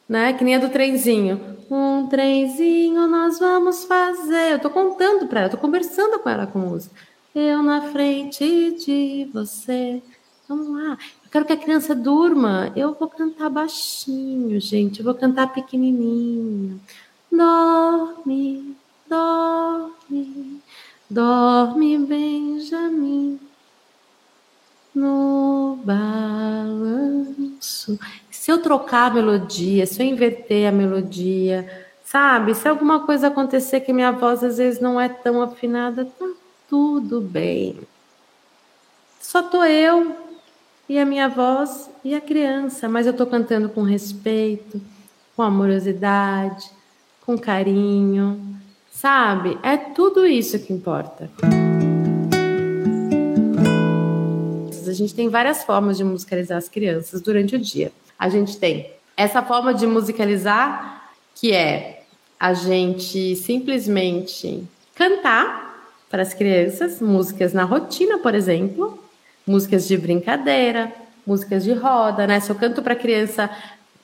né? 0.09 0.33
Que 0.33 0.43
nem 0.43 0.55
a 0.55 0.59
do 0.59 0.67
trenzinho. 0.67 1.55
Um 1.71 2.07
trenzinho 2.07 3.07
nós 3.07 3.39
vamos 3.39 3.85
fazer. 3.85 4.51
Eu 4.51 4.57
estou 4.57 4.71
contando 4.71 5.25
para 5.27 5.39
ela, 5.39 5.47
estou 5.47 5.61
conversando 5.61 6.19
com 6.19 6.29
ela 6.29 6.45
com 6.45 6.59
música 6.59 7.12
eu 7.35 7.63
na 7.63 7.81
frente 7.91 8.75
de 8.85 9.27
você. 9.33 10.01
Vamos 10.47 10.67
lá. 10.67 10.97
Eu 11.23 11.29
quero 11.31 11.45
que 11.45 11.53
a 11.53 11.57
criança 11.57 11.95
durma. 11.95 12.71
Eu 12.75 12.93
vou 12.93 13.07
cantar 13.07 13.49
baixinho, 13.49 14.59
gente. 14.59 14.99
Eu 14.99 15.05
vou 15.05 15.15
cantar 15.15 15.51
pequenininho. 15.51 16.79
Dorme, 17.31 18.75
dorme, 19.09 20.61
dorme, 21.09 21.97
Benjamin. 21.97 23.39
No 24.93 25.79
balanço. 25.83 26.77
Se 28.29 28.51
eu 28.51 28.61
trocar 28.61 29.09
a 29.09 29.13
melodia, 29.15 29.87
se 29.87 30.03
eu 30.03 30.05
inverter 30.05 30.67
a 30.67 30.71
melodia, 30.71 31.87
sabe? 32.05 32.53
Se 32.53 32.67
alguma 32.67 32.99
coisa 32.99 33.27
acontecer 33.27 33.79
que 33.81 33.91
minha 33.91 34.11
voz 34.11 34.43
às 34.43 34.57
vezes 34.57 34.79
não 34.79 35.01
é 35.01 35.09
tão 35.09 35.41
afinada, 35.41 36.05
tá 36.05 36.27
tudo 36.73 37.21
bem. 37.21 37.77
Só 39.21 39.43
tô 39.43 39.63
eu 39.63 40.17
e 40.89 40.97
a 40.97 41.05
minha 41.05 41.29
voz 41.29 41.87
e 42.03 42.15
a 42.15 42.19
criança, 42.19 42.89
mas 42.89 43.05
eu 43.05 43.13
tô 43.13 43.27
cantando 43.27 43.69
com 43.69 43.83
respeito, 43.83 44.81
com 45.35 45.43
amorosidade, 45.43 46.67
com 47.23 47.37
carinho, 47.37 48.57
sabe? 48.91 49.55
É 49.61 49.77
tudo 49.77 50.25
isso 50.25 50.57
que 50.57 50.73
importa. 50.73 51.29
A 54.87 54.93
gente 54.93 55.13
tem 55.13 55.29
várias 55.29 55.63
formas 55.63 55.97
de 55.97 56.03
musicalizar 56.03 56.57
as 56.57 56.67
crianças 56.67 57.21
durante 57.21 57.55
o 57.55 57.59
dia. 57.59 57.91
A 58.17 58.29
gente 58.29 58.57
tem 58.57 58.89
essa 59.15 59.43
forma 59.43 59.75
de 59.75 59.85
musicalizar 59.85 61.11
que 61.35 61.51
é 61.51 62.01
a 62.39 62.55
gente 62.55 63.35
simplesmente 63.35 64.63
cantar 64.95 65.62
para 66.13 66.21
as 66.21 66.31
crianças, 66.31 67.01
músicas 67.01 67.53
na 67.53 67.63
rotina, 67.63 68.19
por 68.19 68.35
exemplo, 68.35 69.03
músicas 69.47 69.87
de 69.87 69.97
brincadeira, 69.97 70.93
músicas 71.25 71.63
de 71.63 71.73
roda, 71.73 72.27
né? 72.27 72.39
Se 72.39 72.51
eu 72.51 72.55
canto 72.55 72.83
para 72.83 72.93
a 72.93 72.95
criança 72.95 73.49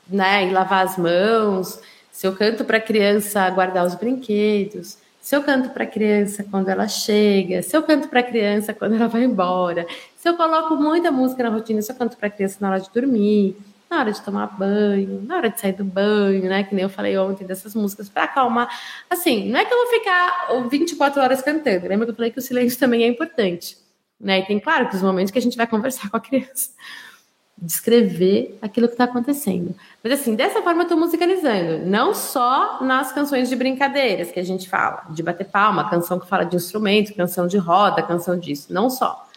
né, 0.09 0.47
e 0.47 0.49
lavar 0.49 0.83
as 0.83 0.97
mãos, 0.97 1.79
se 2.11 2.25
eu 2.25 2.35
canto 2.35 2.65
para 2.65 2.77
a 2.77 2.81
criança 2.81 3.47
guardar 3.51 3.85
os 3.85 3.93
brinquedos, 3.93 4.97
se 5.21 5.35
eu 5.35 5.43
canto 5.43 5.69
para 5.69 5.83
a 5.83 5.87
criança 5.87 6.43
quando 6.49 6.69
ela 6.69 6.87
chega, 6.87 7.61
se 7.61 7.77
eu 7.77 7.83
canto 7.83 8.07
para 8.07 8.21
a 8.21 8.23
criança 8.23 8.73
quando 8.73 8.95
ela 8.95 9.07
vai 9.07 9.23
embora, 9.23 9.85
se 10.17 10.27
eu 10.27 10.35
coloco 10.35 10.75
muita 10.77 11.11
música 11.11 11.43
na 11.43 11.49
rotina, 11.49 11.79
se 11.79 11.91
eu 11.91 11.95
canto 11.95 12.17
para 12.17 12.25
a 12.25 12.31
criança 12.31 12.57
na 12.59 12.71
hora 12.71 12.79
de 12.79 12.89
dormir, 12.91 13.55
na 13.89 13.99
hora 13.99 14.11
de 14.11 14.21
tomar 14.21 14.47
banho, 14.47 15.21
na 15.25 15.37
hora 15.37 15.49
de 15.49 15.59
sair 15.59 15.73
do 15.73 15.83
banho, 15.83 16.43
né? 16.43 16.63
Que 16.63 16.75
nem 16.75 16.83
eu 16.83 16.89
falei 16.89 17.17
ontem 17.17 17.45
dessas 17.45 17.73
músicas 17.73 18.07
para 18.07 18.25
acalmar. 18.25 18.69
Assim, 19.09 19.49
não 19.49 19.59
é 19.59 19.65
que 19.65 19.73
eu 19.73 19.77
vou 19.77 19.87
ficar 19.87 20.69
24 20.69 21.21
horas 21.21 21.41
cantando. 21.41 21.87
Lembra 21.87 22.05
que 22.05 22.11
eu 22.11 22.15
falei 22.15 22.31
que 22.31 22.37
o 22.37 22.41
silêncio 22.41 22.77
também 22.77 23.03
é 23.03 23.07
importante, 23.07 23.77
né? 24.19 24.39
E 24.39 24.45
tem 24.45 24.59
claro 24.59 24.87
que 24.89 24.95
os 24.95 25.01
momentos 25.01 25.31
que 25.31 25.39
a 25.39 25.41
gente 25.41 25.57
vai 25.57 25.65
conversar 25.65 26.09
com 26.09 26.17
a 26.17 26.19
criança 26.19 26.69
descrever 27.57 28.59
aquilo 28.61 28.87
que 28.87 28.93
está 28.93 29.05
acontecendo. 29.05 29.75
Mas 30.03 30.13
assim, 30.13 30.35
dessa 30.35 30.61
forma 30.61 30.81
eu 30.81 30.83
estou 30.83 30.97
musicalizando, 30.97 31.85
não 31.85 32.13
só 32.13 32.83
nas 32.83 33.11
canções 33.11 33.49
de 33.49 33.55
brincadeiras 33.55 34.31
que 34.31 34.39
a 34.39 34.43
gente 34.43 34.69
fala, 34.69 35.07
de 35.09 35.23
bater 35.23 35.45
palma, 35.45 35.89
canção 35.89 36.19
que 36.19 36.27
fala 36.27 36.45
de 36.45 36.55
instrumento, 36.55 37.13
canção 37.15 37.47
de 37.47 37.57
roda, 37.57 38.03
canção 38.03 38.37
disso, 38.37 38.71
não 38.71 38.89
só. 38.89 39.28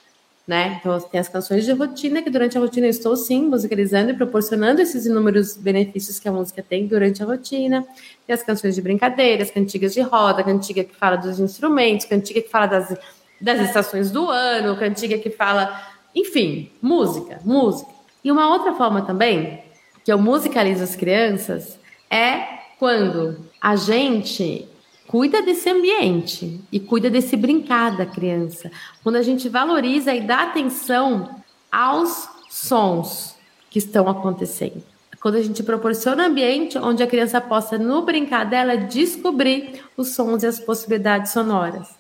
Né? 0.47 0.79
Então 0.81 0.99
tem 1.01 1.21
as 1.21 1.29
canções 1.29 1.65
de 1.65 1.73
rotina, 1.73 2.21
que 2.21 2.29
durante 2.29 2.59
a 2.59 2.61
rotina 2.61 2.87
eu 2.87 2.91
estou 2.91 3.17
sim 3.17 3.43
musicalizando 3.43 4.11
e 4.11 4.15
proporcionando 4.15 4.83
esses 4.83 5.07
inúmeros 5.07 5.57
benefícios 5.57 6.19
que 6.19 6.29
a 6.29 6.33
música 6.33 6.61
tem 6.61 6.87
durante 6.87 7.23
a 7.23 7.27
rotina. 7.27 7.87
Tem 8.27 8.35
as 8.35 8.43
canções 8.43 8.75
de 8.75 8.83
brincadeiras, 8.83 9.53
cantigas 9.53 9.95
de 9.95 10.01
roda, 10.01 10.43
cantiga 10.43 10.83
que 10.83 10.97
fala 10.97 11.17
dos 11.17 11.39
instrumentos, 11.39 12.07
cantiga 12.07 12.43
que 12.43 12.49
fala 12.49 12.67
das, 12.67 12.93
das 13.41 13.61
estações 13.61 14.11
do 14.11 14.29
ano, 14.29 14.77
cantiga 14.77 15.17
que 15.17 15.31
fala, 15.31 15.81
enfim, 16.13 16.73
música, 16.83 17.39
música. 17.45 17.93
E 18.25 18.33
uma 18.33 18.53
outra 18.53 18.73
forma 18.73 19.03
também 19.03 19.63
que 20.05 20.13
eu 20.13 20.19
musicalizo 20.19 20.83
as 20.83 20.97
crianças 20.97 21.79
é 22.11 22.63
quando 22.81 23.39
a 23.61 23.77
gente 23.77 24.69
cuida 25.13 25.43
desse 25.43 25.69
ambiente 25.69 26.59
e 26.73 26.81
cuida 26.81 27.11
desse 27.11 27.37
brincar 27.37 27.95
da 27.95 28.07
criança. 28.07 28.71
Quando 29.03 29.17
a 29.17 29.23
gente 29.23 29.47
valoriza 29.47 30.15
e 30.15 30.23
dá 30.23 30.45
atenção 30.45 31.29
aos 31.71 32.31
sons 32.49 33.37
que 33.69 33.79
estão 33.79 34.09
acontecendo. 34.09 34.83
Quando 35.21 35.35
a 35.35 35.43
gente 35.43 35.63
proporciona 35.63 36.23
um 36.23 36.27
ambiente 36.29 36.79
onde 36.79 37.03
a 37.03 37.07
criança 37.07 37.43
possa, 37.43 37.77
no 37.77 38.01
brincar 38.01 38.45
dela, 38.45 38.75
descobrir 38.75 39.85
os 39.99 40.15
sons 40.15 40.45
e 40.45 40.47
as 40.47 40.59
possibilidades 40.59 41.31
sonoras 41.31 41.91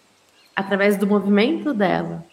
através 0.56 0.96
do 0.96 1.06
movimento 1.06 1.74
dela 1.74 2.24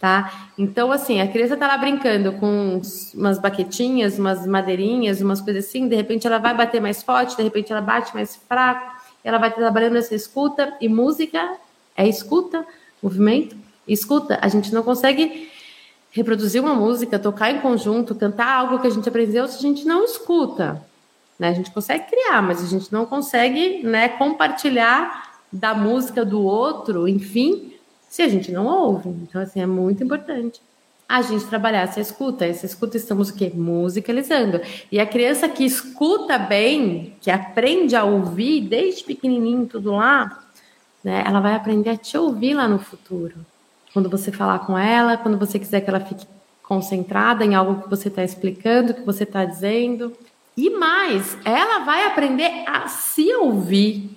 tá? 0.00 0.50
Então, 0.58 0.92
assim, 0.92 1.20
a 1.20 1.28
criança 1.28 1.56
tá 1.56 1.66
lá 1.66 1.78
brincando 1.78 2.32
com 2.32 2.80
umas 3.14 3.38
baquetinhas, 3.38 4.18
umas 4.18 4.46
madeirinhas, 4.46 5.20
umas 5.20 5.40
coisas 5.40 5.66
assim, 5.66 5.88
de 5.88 5.96
repente 5.96 6.26
ela 6.26 6.38
vai 6.38 6.54
bater 6.54 6.80
mais 6.80 7.02
forte, 7.02 7.36
de 7.36 7.42
repente 7.42 7.72
ela 7.72 7.80
bate 7.80 8.14
mais 8.14 8.36
fraco, 8.36 8.95
ela 9.26 9.38
vai 9.38 9.52
trabalhando 9.52 9.96
essa 9.96 10.14
escuta, 10.14 10.72
e 10.80 10.88
música 10.88 11.56
é 11.96 12.06
escuta, 12.06 12.64
movimento, 13.02 13.56
escuta. 13.88 14.38
A 14.40 14.46
gente 14.46 14.72
não 14.72 14.84
consegue 14.84 15.50
reproduzir 16.12 16.62
uma 16.62 16.76
música, 16.76 17.18
tocar 17.18 17.50
em 17.50 17.60
conjunto, 17.60 18.14
cantar 18.14 18.46
algo 18.46 18.78
que 18.78 18.86
a 18.86 18.90
gente 18.90 19.08
aprendeu 19.08 19.48
se 19.48 19.58
a 19.58 19.60
gente 19.60 19.84
não 19.84 20.04
escuta. 20.04 20.80
Né? 21.40 21.48
A 21.48 21.52
gente 21.52 21.72
consegue 21.72 22.08
criar, 22.08 22.40
mas 22.40 22.62
a 22.62 22.68
gente 22.68 22.92
não 22.92 23.04
consegue 23.04 23.82
né, 23.82 24.10
compartilhar 24.10 25.40
da 25.52 25.74
música 25.74 26.24
do 26.24 26.40
outro, 26.42 27.08
enfim, 27.08 27.74
se 28.08 28.22
a 28.22 28.28
gente 28.28 28.52
não 28.52 28.64
ouve. 28.64 29.08
Então, 29.08 29.42
assim, 29.42 29.60
é 29.60 29.66
muito 29.66 30.04
importante 30.04 30.60
a 31.08 31.22
gente 31.22 31.44
trabalhar 31.46 31.82
essa 31.82 32.00
escuta. 32.00 32.44
Essa 32.44 32.66
escuta 32.66 32.96
estamos 32.96 33.30
o 33.30 33.34
quê? 33.34 33.52
Musicalizando. 33.54 34.60
E 34.90 34.98
a 34.98 35.06
criança 35.06 35.48
que 35.48 35.64
escuta 35.64 36.38
bem, 36.38 37.16
que 37.20 37.30
aprende 37.30 37.94
a 37.94 38.04
ouvir 38.04 38.62
desde 38.62 39.04
pequenininho 39.04 39.66
tudo 39.66 39.92
lá, 39.92 40.44
né? 41.02 41.22
Ela 41.26 41.40
vai 41.40 41.54
aprender 41.54 41.90
a 41.90 41.96
te 41.96 42.18
ouvir 42.18 42.54
lá 42.54 42.66
no 42.66 42.78
futuro. 42.78 43.34
Quando 43.92 44.10
você 44.10 44.32
falar 44.32 44.60
com 44.60 44.76
ela, 44.76 45.16
quando 45.16 45.38
você 45.38 45.58
quiser 45.58 45.80
que 45.80 45.88
ela 45.88 46.00
fique 46.00 46.26
concentrada 46.62 47.44
em 47.44 47.54
algo 47.54 47.82
que 47.82 47.88
você 47.88 48.08
está 48.08 48.24
explicando, 48.24 48.92
que 48.92 49.02
você 49.02 49.22
está 49.22 49.44
dizendo. 49.44 50.12
E 50.56 50.70
mais, 50.70 51.38
ela 51.44 51.84
vai 51.84 52.04
aprender 52.06 52.64
a 52.66 52.88
se 52.88 53.32
ouvir, 53.36 54.10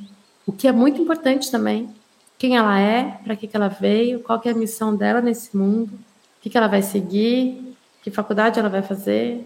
o 0.45 0.51
que 0.51 0.67
é 0.67 0.71
muito 0.71 1.01
importante 1.01 1.51
também 1.51 1.93
quem 2.39 2.55
ela 2.55 2.79
é, 2.79 3.19
para 3.21 3.35
que, 3.35 3.45
que 3.45 3.55
ela 3.55 3.67
veio, 3.67 4.21
qual 4.21 4.39
que 4.39 4.47
é 4.47 4.53
a 4.53 4.55
missão 4.55 4.95
dela 4.95 5.19
nesse 5.19 5.55
mundo, 5.55 5.91
o 6.39 6.41
que, 6.41 6.49
que 6.49 6.57
ela 6.57 6.67
vai 6.67 6.81
seguir, 6.81 7.75
que 8.01 8.09
faculdade 8.09 8.59
ela 8.59 8.69
vai 8.69 8.81
fazer. 8.81 9.45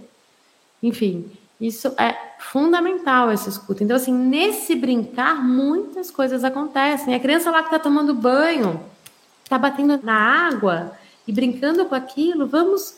Enfim, 0.81 1.29
isso 1.59 1.93
é 1.97 2.15
fundamental, 2.39 3.31
essa 3.31 3.49
escuta. 3.49 3.83
Então, 3.83 3.95
assim, 3.95 4.13
nesse 4.13 4.75
brincar, 4.75 5.43
muitas 5.43 6.11
coisas 6.11 6.43
acontecem. 6.43 7.15
A 7.15 7.19
criança 7.19 7.51
lá 7.51 7.59
que 7.59 7.67
está 7.67 7.79
tomando 7.79 8.13
banho, 8.13 8.79
está 9.43 9.57
batendo 9.57 9.99
na 10.03 10.47
água 10.47 10.93
e 11.27 11.31
brincando 11.31 11.85
com 11.85 11.95
aquilo, 11.95 12.47
vamos 12.47 12.95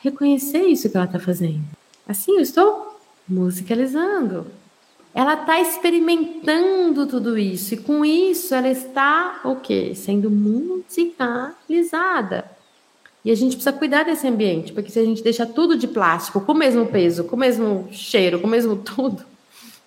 reconhecer 0.00 0.66
isso 0.66 0.90
que 0.90 0.96
ela 0.96 1.06
está 1.06 1.18
fazendo. 1.18 1.62
Assim, 2.08 2.36
eu 2.36 2.40
estou 2.40 2.98
musicalizando 3.28 4.46
ela 5.14 5.34
está 5.34 5.60
experimentando 5.60 7.06
tudo 7.06 7.36
isso 7.36 7.74
e 7.74 7.76
com 7.76 8.02
isso 8.04 8.54
ela 8.54 8.68
está 8.68 9.40
o 9.44 9.56
quê? 9.56 9.94
Sendo 9.94 10.30
musicalizada. 10.30 12.50
E 13.24 13.30
a 13.30 13.36
gente 13.36 13.54
precisa 13.54 13.72
cuidar 13.72 14.02
desse 14.02 14.26
ambiente, 14.26 14.72
porque 14.72 14.90
se 14.90 14.98
a 14.98 15.04
gente 15.04 15.22
deixa 15.22 15.46
tudo 15.46 15.76
de 15.76 15.86
plástico, 15.86 16.40
com 16.40 16.52
o 16.52 16.56
mesmo 16.56 16.86
peso, 16.86 17.24
com 17.24 17.36
o 17.36 17.38
mesmo 17.38 17.88
cheiro, 17.92 18.40
com 18.40 18.46
o 18.46 18.50
mesmo 18.50 18.76
tudo, 18.82 19.24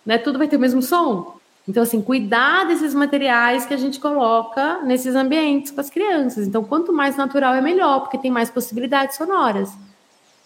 né, 0.05 0.17
tudo 0.17 0.37
vai 0.37 0.47
ter 0.47 0.55
o 0.55 0.59
mesmo 0.59 0.81
som. 0.81 1.35
Então, 1.67 1.81
assim, 1.81 2.01
cuidar 2.01 2.65
desses 2.67 2.93
materiais 2.93 3.65
que 3.65 3.73
a 3.73 3.77
gente 3.77 3.99
coloca 3.99 4.81
nesses 4.83 5.15
ambientes 5.15 5.71
com 5.71 5.81
as 5.81 5.89
crianças. 5.89 6.47
Então, 6.47 6.63
quanto 6.63 6.93
mais 6.93 7.17
natural 7.17 7.55
é 7.55 7.61
melhor, 7.61 8.01
porque 8.01 8.19
tem 8.19 8.29
mais 8.29 8.51
possibilidades 8.51 9.17
sonoras. 9.17 9.73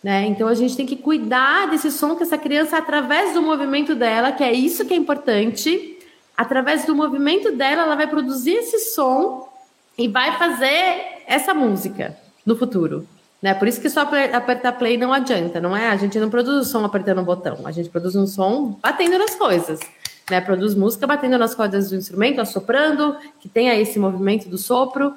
Né? 0.02 0.28
Então 0.28 0.48
a 0.48 0.54
gente 0.54 0.78
tem 0.78 0.86
que 0.86 0.96
cuidar 0.96 1.68
desse 1.70 1.92
som 1.92 2.16
que 2.16 2.24
essa 2.24 2.38
criança, 2.38 2.78
através 2.78 3.34
do 3.34 3.42
movimento 3.42 3.94
dela, 3.96 4.32
que 4.32 4.42
é 4.42 4.54
isso 4.54 4.86
que 4.86 4.94
é 4.94 4.98
importante, 4.98 5.98
através 6.38 6.86
do 6.86 6.96
movimento 6.96 7.52
dela, 7.52 7.82
ela 7.82 7.96
vai 7.96 8.08
produzir 8.08 8.54
esse 8.54 8.80
som 8.80 9.50
e 9.98 10.08
vai 10.08 10.38
fazer 10.38 11.24
essa 11.28 11.54
música 11.54 12.18
no 12.50 12.56
futuro. 12.56 13.08
Né? 13.42 13.54
Por 13.54 13.68
isso 13.68 13.80
que 13.80 13.90
só 13.90 14.02
apertar 14.02 14.74
play 14.74 14.98
não 14.98 15.14
adianta, 15.14 15.62
não 15.62 15.78
é? 15.78 15.88
A 15.88 15.96
gente 15.96 16.20
não 16.20 16.30
produz 16.30 16.68
o 16.68 16.70
som 16.70 16.84
apertando 16.84 17.22
um 17.22 17.24
botão, 17.24 17.60
a 17.64 17.72
gente 17.72 17.90
produz 17.90 18.16
um 18.16 18.26
som 18.26 18.78
batendo 18.82 19.18
nas 19.18 19.36
coisas. 19.36 19.80
Né? 20.30 20.42
Produz 20.42 20.74
música 20.76 21.06
batendo 21.06 21.38
nas 21.38 21.54
cordas 21.54 21.90
do 21.90 21.96
instrumento, 21.96 22.42
assoprando, 22.42 23.16
que 23.40 23.48
tenha 23.48 23.76
esse 23.76 24.00
movimento 24.00 24.50
do 24.50 24.58
sopro. 24.58 25.14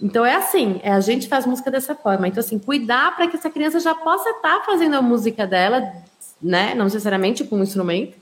Então 0.00 0.26
é 0.26 0.34
assim, 0.34 0.80
é, 0.82 0.90
a 0.90 1.00
gente 1.00 1.28
faz 1.28 1.46
música 1.46 1.70
dessa 1.70 1.94
forma. 1.94 2.26
Então, 2.26 2.40
assim, 2.40 2.58
cuidar 2.58 3.14
para 3.14 3.28
que 3.28 3.36
essa 3.36 3.48
criança 3.48 3.78
já 3.78 3.94
possa 3.94 4.28
estar 4.30 4.58
tá 4.58 4.64
fazendo 4.66 4.96
a 4.96 5.02
música 5.02 5.46
dela, 5.46 5.92
né? 6.42 6.74
Não 6.74 6.84
necessariamente 6.84 7.44
com 7.44 7.56
um 7.56 7.62
instrumento, 7.62 8.16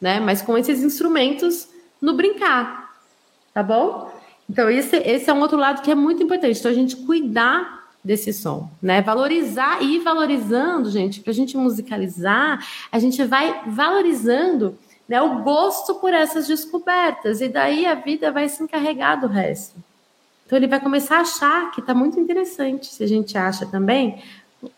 né? 0.00 0.18
Mas 0.18 0.42
com 0.42 0.58
esses 0.58 0.82
instrumentos 0.82 1.68
no 2.02 2.14
brincar. 2.14 2.90
Tá 3.54 3.62
bom? 3.62 4.12
Então, 4.48 4.68
esse, 4.68 4.96
esse 4.96 5.30
é 5.30 5.32
um 5.32 5.40
outro 5.40 5.56
lado 5.56 5.80
que 5.80 5.90
é 5.90 5.94
muito 5.94 6.22
importante. 6.22 6.58
Então, 6.58 6.70
a 6.70 6.74
gente 6.74 6.96
cuidar 6.96 7.79
desse 8.02 8.32
som, 8.32 8.70
né? 8.80 9.02
Valorizar 9.02 9.82
e 9.82 9.96
ir 9.96 10.00
valorizando, 10.00 10.90
gente, 10.90 11.20
para 11.20 11.30
a 11.30 11.34
gente 11.34 11.56
musicalizar, 11.56 12.66
a 12.90 12.98
gente 12.98 13.22
vai 13.24 13.62
valorizando 13.66 14.78
né, 15.08 15.20
o 15.20 15.42
gosto 15.42 15.96
por 15.96 16.14
essas 16.14 16.46
descobertas, 16.46 17.40
e 17.40 17.48
daí 17.48 17.84
a 17.84 17.96
vida 17.96 18.30
vai 18.30 18.48
se 18.48 18.62
encarregar 18.62 19.20
do 19.20 19.26
resto. 19.26 19.74
Então 20.46 20.56
ele 20.56 20.68
vai 20.68 20.80
começar 20.80 21.18
a 21.18 21.20
achar 21.20 21.70
que 21.72 21.80
está 21.80 21.92
muito 21.94 22.18
interessante. 22.18 22.86
Se 22.86 23.04
a 23.04 23.06
gente 23.06 23.36
acha 23.36 23.66
também, 23.66 24.22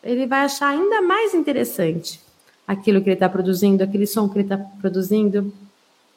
ele 0.02 0.26
vai 0.26 0.40
achar 0.40 0.68
ainda 0.68 1.00
mais 1.00 1.35
interessante 1.35 2.20
aquilo 2.66 3.00
que 3.00 3.08
ele 3.08 3.14
está 3.14 3.28
produzindo, 3.28 3.82
aquele 3.82 4.06
som 4.06 4.28
que 4.28 4.37
ele 4.37 4.44
está 4.44 4.56
produzindo. 4.56 5.52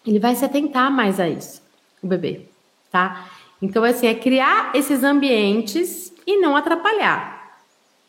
Ele 0.06 0.20
vai 0.20 0.36
se 0.36 0.46
atentar 0.46 0.92
mais 0.92 1.20
a 1.20 1.28
isso, 1.28 1.62
o 2.02 2.08
bebê, 2.08 2.46
tá? 2.92 3.30
Então, 3.62 3.84
assim, 3.84 4.08
é 4.08 4.14
criar 4.14 4.72
esses 4.76 5.04
ambientes 5.04 6.14
e 6.26 6.38
não 6.38 6.56
atrapalhar. 6.56 7.60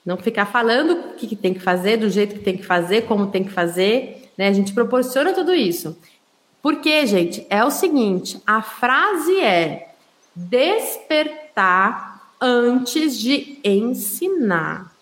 Não 0.04 0.16
ficar 0.16 0.46
falando 0.46 0.92
o 0.92 1.14
que, 1.14 1.26
que 1.26 1.36
tem 1.36 1.52
que 1.52 1.60
fazer, 1.60 1.96
do 1.96 2.08
jeito 2.08 2.34
que 2.34 2.44
tem 2.44 2.56
que 2.56 2.64
fazer, 2.64 3.02
como 3.02 3.26
tem 3.28 3.42
que 3.42 3.50
fazer, 3.50 4.30
né? 4.38 4.48
A 4.48 4.52
gente 4.52 4.72
proporciona 4.72 5.32
tudo 5.32 5.52
isso. 5.52 5.96
Porque, 6.62 7.06
gente, 7.06 7.46
é 7.50 7.64
o 7.64 7.70
seguinte: 7.70 8.40
a 8.46 8.62
frase 8.62 9.40
é 9.40 9.94
despertar 10.34 12.30
antes 12.40 13.18
de 13.18 13.58
ensinar. 13.64 14.92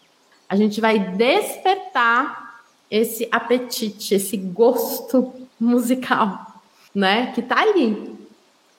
A 0.48 0.56
gente 0.56 0.80
vai 0.80 0.98
despertar 0.98 2.62
esse 2.90 3.28
apetite, 3.32 4.14
esse 4.14 4.36
gosto 4.36 5.32
musical, 5.58 6.62
né? 6.94 7.32
Que 7.34 7.42
tá 7.42 7.60
ali, 7.60 8.13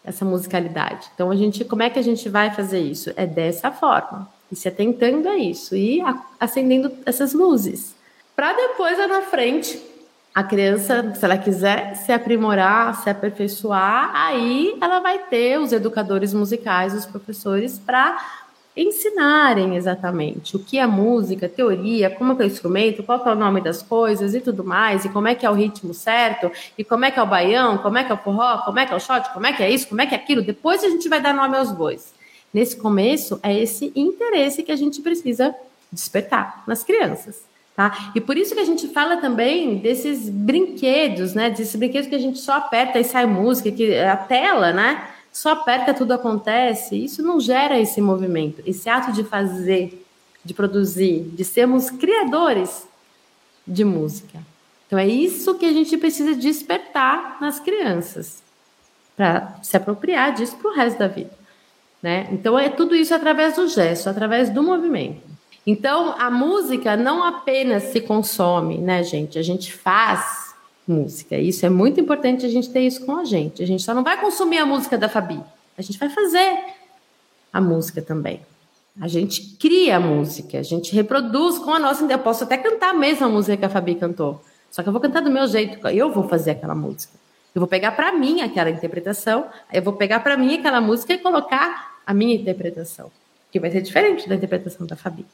essa 0.06 0.24
musicalidade. 0.24 1.10
Então, 1.13 1.32
a 1.32 1.36
gente, 1.36 1.65
como 1.65 1.84
é 1.84 1.89
que 1.89 2.00
a 2.00 2.04
gente 2.04 2.30
vai 2.30 2.52
fazer 2.52 2.80
isso? 2.80 3.12
É 3.15 3.26
dessa 3.26 3.72
forma, 3.72 4.30
e 4.52 4.56
se 4.56 4.68
atentando 4.68 5.28
a 5.28 5.38
isso, 5.38 5.76
e 5.76 6.02
acendendo 6.39 6.91
essas 7.06 7.34
luzes. 7.34 7.96
Para 8.36 8.54
depois, 8.54 8.98
lá 8.98 9.08
na 9.08 9.22
frente, 9.22 9.82
A 10.36 10.44
criança, 10.44 11.13
se 11.15 11.24
ela 11.24 11.38
quiser 11.38 11.96
se 11.96 12.12
aprimorar, 12.12 12.94
se 13.02 13.10
aperfeiçoar, 13.10 14.12
aí 14.13 14.78
ela 14.82 15.00
vai 15.00 15.18
ter 15.18 15.58
os 15.58 15.72
educadores 15.72 16.34
musicais, 16.34 16.94
os 16.94 17.06
professores, 17.06 17.80
para 17.80 18.18
ensinarem 18.76 19.76
exatamente 19.76 20.56
o 20.56 20.60
que 20.60 20.78
é 20.78 20.86
música, 20.86 21.48
teoria, 21.48 22.10
como 22.10 22.34
é, 22.34 22.36
é 22.36 22.40
o 22.40 22.48
instrumento, 22.48 23.04
qual 23.04 23.26
é 23.26 23.32
o 23.32 23.36
nome 23.36 23.62
das 23.62 23.82
coisas 23.82 24.34
e 24.36 24.42
tudo 24.42 24.64
mais, 24.64 25.06
e 25.06 25.10
como 25.10 25.28
é 25.28 25.36
que 25.36 25.46
é 25.46 25.50
o 25.50 25.54
ritmo 25.54 25.94
certo, 25.94 26.52
e 26.78 26.84
como 26.84 27.06
é 27.06 27.12
que 27.12 27.20
é 27.20 27.24
o 27.24 27.28
baião, 27.28 27.78
como 27.78 27.98
é 27.98 28.04
que 28.04 28.12
é 28.12 28.16
o 28.16 28.18
forró, 28.18 28.58
como 28.60 28.80
é 28.80 28.86
que 28.86 28.94
é 28.94 28.96
o 28.96 29.00
shot, 29.00 29.30
como 29.34 29.46
é 29.46 29.54
que 29.54 29.64
é 29.64 29.70
isso, 29.70 29.88
como 29.88 30.02
é 30.02 30.06
que 30.06 30.14
é 30.14 30.18
aquilo. 30.18 30.42
Depois 30.42 30.84
a 30.84 30.90
gente 30.90 31.08
vai 31.08 31.22
dar 31.22 31.34
nome 31.34 31.58
aos 31.58 31.72
bois. 31.72 32.14
Nesse 32.54 32.76
começo, 32.76 33.40
é 33.44 33.58
esse 33.58 33.92
interesse 33.96 34.64
que 34.64 34.72
a 34.72 34.76
gente 34.76 35.02
precisa 35.02 35.56
despertar 35.92 36.64
nas 36.68 36.84
crianças. 36.84 37.44
Tá? 37.76 38.12
E 38.16 38.22
por 38.22 38.38
isso 38.38 38.54
que 38.54 38.62
a 38.62 38.66
gente 38.66 38.88
fala 38.88 39.18
também 39.18 39.76
desses 39.80 40.30
brinquedos, 40.30 41.34
né? 41.34 41.50
Desses 41.50 41.76
brinquedos 41.76 42.08
que 42.08 42.16
a 42.16 42.20
gente 42.20 42.40
só 42.40 42.54
aperta 42.54 42.98
e 42.98 43.04
sai 43.04 43.26
música, 43.26 43.70
que 43.70 44.00
a 44.00 44.16
tela, 44.16 44.72
né? 44.72 45.10
Só 45.36 45.50
aperta, 45.50 45.93
tudo 45.93 46.13
acontece. 46.13 46.95
Isso 46.95 47.21
não 47.21 47.41
gera 47.41 47.78
esse 47.78 48.00
movimento, 48.00 48.63
esse 48.65 48.89
ato 48.89 49.12
de 49.12 49.21
fazer, 49.21 50.08
de 50.45 50.54
produzir, 50.54 51.24
de 51.34 51.43
sermos 51.43 51.89
criadores 51.89 52.88
de 53.67 53.84
música. 53.84 54.39
Então 54.88 54.98
é 54.98 55.06
isso 55.06 55.56
que 55.56 55.65
a 55.65 55.74
gente 55.74 55.98
precisa 55.98 56.34
despertar 56.36 57.38
nas 57.41 57.60
crianças 57.60 58.41
para 59.17 59.60
se 59.62 59.76
apropriar 59.76 60.34
disso 60.34 60.56
para 60.56 60.71
o 60.71 60.74
resto 60.74 61.00
da 61.00 61.08
vida, 61.10 61.38
né? 62.02 62.30
Então 62.32 62.58
é 62.58 62.69
tudo 62.69 62.95
isso 62.95 63.13
através 63.13 63.58
do 63.58 63.67
gesto, 63.67 64.10
através 64.10 64.50
do 64.50 64.63
movimento. 64.63 65.21
Então, 65.67 66.15
a 66.17 66.32
música 66.32 66.95
não 66.95 67.21
apenas 67.21 67.84
se 67.84 68.00
consome, 68.00 68.78
né, 68.78 69.04
gente? 69.04 69.38
A 69.38 69.41
gente 69.41 69.74
faz 69.74 70.45
música. 70.88 71.38
Isso 71.38 71.65
é 71.65 71.69
muito 71.69 72.00
importante 72.00 72.45
a 72.45 72.50
gente 72.50 72.69
ter 72.69 72.82
isso 72.82 73.06
com 73.06 73.15
a 73.15 73.24
gente. 73.24 73.63
A 73.63 73.67
gente 73.67 73.84
só 73.84 73.93
não 73.93 74.04
vai 74.04 74.19
consumir 74.19 74.60
a 74.60 74.65
música 74.65 74.98
da 74.98 75.10
Fabi. 75.10 75.41
A 75.78 75.82
gente 75.82 75.98
vai 75.98 76.10
fazer 76.10 76.58
a 77.52 77.60
música 77.60 78.02
também. 78.02 78.41
A 79.02 79.08
gente 79.08 79.58
cria 79.60 79.98
a 79.98 80.00
música, 80.00 80.60
a 80.60 80.63
gente 80.63 80.95
reproduz 80.95 81.58
com 81.58 81.74
a 81.74 81.80
nossa. 81.80 82.06
Eu 82.06 82.19
posso 82.19 82.43
até 82.43 82.58
cantar 82.58 82.91
a 82.91 82.93
mesma 82.93 83.28
música 83.28 83.58
que 83.58 83.65
a 83.65 83.69
Fabi 83.69 83.95
cantou. 83.95 84.41
Só 84.71 84.84
que 84.84 84.89
eu 84.89 84.93
vou 84.93 85.02
cantar 85.02 85.21
do 85.21 85.32
meu 85.32 85.48
jeito, 85.48 85.86
eu 85.89 86.12
vou 86.12 86.28
fazer 86.28 86.52
aquela 86.52 86.76
música. 86.76 87.13
Eu 87.54 87.60
vou 87.60 87.67
pegar 87.67 87.91
para 87.91 88.12
mim 88.12 88.41
aquela 88.41 88.69
interpretação, 88.69 89.48
eu 89.71 89.82
vou 89.82 89.93
pegar 89.93 90.19
para 90.19 90.36
mim 90.36 90.56
aquela 90.56 90.82
música 90.82 91.13
e 91.13 91.17
colocar 91.17 92.00
a 92.06 92.13
minha 92.13 92.36
interpretação, 92.36 93.10
que 93.52 93.60
vai 93.60 93.71
ser 93.71 93.82
diferente 93.82 94.28
da 94.28 94.36
interpretação 94.36 94.86
da 94.86 94.95
Fabi 94.95 95.26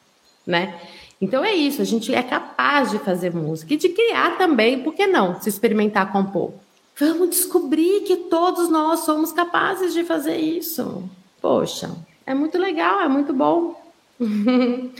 né? 0.45 0.79
Então 1.21 1.45
é 1.45 1.53
isso, 1.53 1.81
a 1.81 1.85
gente 1.85 2.13
é 2.13 2.23
capaz 2.23 2.89
de 2.89 2.97
fazer 2.97 3.33
música 3.33 3.73
e 3.73 3.77
de 3.77 3.89
criar 3.89 4.37
também, 4.37 4.81
por 4.81 4.93
que 4.93 5.05
não? 5.05 5.39
Se 5.39 5.49
experimentar 5.49 6.11
compor. 6.11 6.53
Vamos 6.99 7.29
descobrir 7.29 8.01
que 8.01 8.15
todos 8.15 8.69
nós 8.69 9.01
somos 9.01 9.31
capazes 9.31 9.93
de 9.93 10.03
fazer 10.03 10.37
isso. 10.37 11.09
Poxa, 11.39 11.91
é 12.25 12.33
muito 12.33 12.57
legal, 12.57 13.01
é 13.01 13.07
muito 13.07 13.33
bom. 13.33 13.79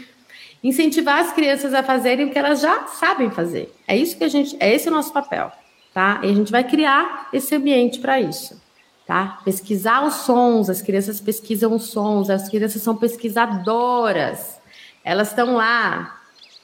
Incentivar 0.64 1.20
as 1.20 1.34
crianças 1.34 1.74
a 1.74 1.82
fazerem 1.82 2.28
o 2.28 2.32
que 2.32 2.38
elas 2.38 2.62
já 2.62 2.86
sabem 2.88 3.32
fazer. 3.32 3.74
É 3.88 3.98
isso 3.98 4.16
que 4.16 4.24
a 4.24 4.28
gente, 4.28 4.56
é 4.60 4.74
esse 4.74 4.90
o 4.90 4.92
nosso 4.92 5.12
papel, 5.12 5.52
tá? 5.92 6.20
E 6.24 6.30
a 6.30 6.34
gente 6.34 6.52
vai 6.52 6.64
criar 6.64 7.30
esse 7.34 7.56
ambiente 7.56 8.00
para 8.00 8.22
isso. 8.22 8.62
Tá? 9.08 9.40
Pesquisar 9.44 10.06
os 10.06 10.14
sons, 10.14 10.70
as 10.70 10.82
crianças 10.82 11.20
pesquisam 11.20 11.74
os 11.76 11.86
sons, 11.86 12.30
as 12.30 12.48
crianças 12.48 12.82
são 12.82 12.96
pesquisadoras. 12.96 14.61
Elas 15.04 15.30
estão 15.30 15.56
lá 15.56 16.22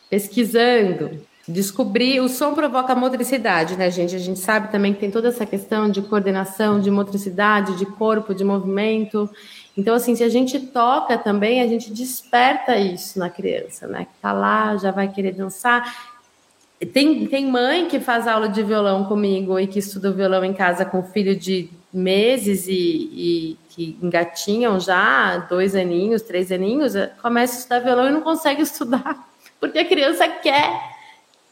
pesquisando, 0.10 1.19
descobrir. 1.47 2.19
O 2.19 2.28
som 2.28 2.54
provoca 2.54 2.93
motricidade, 2.93 3.76
né, 3.76 3.89
gente? 3.89 4.15
A 4.15 4.19
gente 4.19 4.39
sabe 4.39 4.71
também 4.71 4.93
que 4.93 5.00
tem 5.00 5.10
toda 5.10 5.30
essa 5.30 5.45
questão 5.45 5.89
de 5.89 6.02
coordenação, 6.02 6.80
de 6.80 6.91
motricidade, 6.91 7.78
de 7.78 7.86
corpo, 7.86 8.34
de 8.34 8.43
movimento. 8.43 9.30
Então, 9.78 9.95
assim, 9.95 10.15
se 10.15 10.23
a 10.23 10.30
gente 10.30 10.60
toca 10.60 11.17
também, 11.17 11.62
a 11.62 11.67
gente 11.67 11.91
desperta 11.91 12.78
isso 12.78 13.17
na 13.17 13.30
criança, 13.30 13.88
né? 13.88 14.06
Que 14.06 14.21
tá 14.21 14.34
lá, 14.34 14.76
já 14.78 14.91
vai 14.91 15.08
querer 15.08 15.34
dançar. 15.34 16.15
Tem, 16.93 17.26
tem 17.26 17.50
mãe 17.50 17.88
que 17.88 18.00
faz 18.00 18.28
aula 18.28 18.47
de 18.47 18.62
violão 18.62 19.06
comigo 19.06 19.60
e 19.60 19.65
que 19.65 19.80
estuda 19.80 20.12
violão 20.12 20.43
em 20.43 20.54
casa 20.54 20.86
com 20.86 21.02
filho 21.02 21.36
de 21.36 21.69
meses 21.93 22.67
e, 22.67 22.73
e 22.73 23.58
que 23.69 23.97
engatinham 24.02 24.80
já, 24.80 25.38
dois 25.38 25.76
aninhos, 25.76 26.21
três 26.21 26.52
aninhos, 26.52 26.95
eh, 26.95 27.12
começa 27.21 27.54
a 27.54 27.58
estudar 27.60 27.80
violão 27.80 28.08
e 28.08 28.12
não 28.12 28.21
consegue 28.21 28.62
estudar, 28.63 29.28
porque 29.60 29.80
a 29.80 29.86
criança 29.86 30.28
quer 30.28 30.97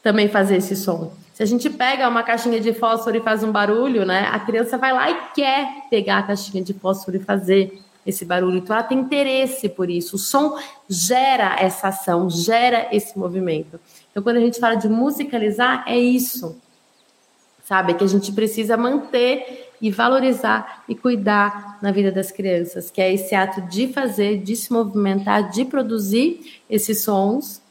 também 0.04 0.28
fazer 0.28 0.58
esse 0.58 0.76
som. 0.76 1.14
Se 1.34 1.44
a 1.44 1.46
gente 1.46 1.70
pega 1.70 2.08
uma 2.08 2.24
caixinha 2.24 2.60
de 2.60 2.74
fósforo 2.74 3.18
e 3.18 3.22
faz 3.22 3.44
um 3.44 3.52
barulho, 3.52 4.06
né, 4.06 4.30
a 4.32 4.40
criança 4.40 4.78
vai 4.78 4.94
lá 4.94 5.10
e 5.10 5.18
quer 5.34 5.68
pegar 5.90 6.20
a 6.20 6.24
caixinha 6.24 6.64
de 6.64 6.74
fósforo 6.74 7.18
e 7.18 7.20
fazer 7.20 7.82
esse 8.06 8.24
barulho. 8.24 8.58
Então, 8.58 8.76
ela 8.76 8.86
tem 8.86 9.00
interesse 9.00 9.68
por 9.68 9.90
isso. 9.90 10.16
O 10.16 10.20
som 10.20 10.58
gera 10.88 11.56
essa 11.60 11.88
ação, 11.88 12.30
gera 12.30 12.88
esse 12.92 13.18
movimento. 13.18 13.80
Então, 14.12 14.22
quando 14.22 14.38
a 14.38 14.42
gente 14.42 14.60
fala 14.60 14.76
de 14.76 14.88
musicalizar, 14.88 15.84
é 15.88 15.98
isso, 15.98 16.62
sabe? 17.66 17.96
Que 17.96 18.04
a 18.04 18.08
gente 18.08 18.32
precisa 18.32 18.78
manter 18.78 19.72
e 19.82 19.92
valorizar 19.92 20.84
e 20.88 20.96
cuidar 20.96 21.78
na 21.82 21.92
vida 21.92 22.12
das 22.12 22.32
crianças, 22.32 22.90
que 22.90 23.02
é 23.02 23.14
esse 23.14 23.36
ato 23.36 23.62
de 23.64 23.92
fazer, 23.92 24.42
de 24.42 24.56
se 24.56 24.72
movimentar, 24.72 25.50
de 25.50 25.66
produzir 25.66 26.62
esses 26.70 27.04
sons, 27.04 27.62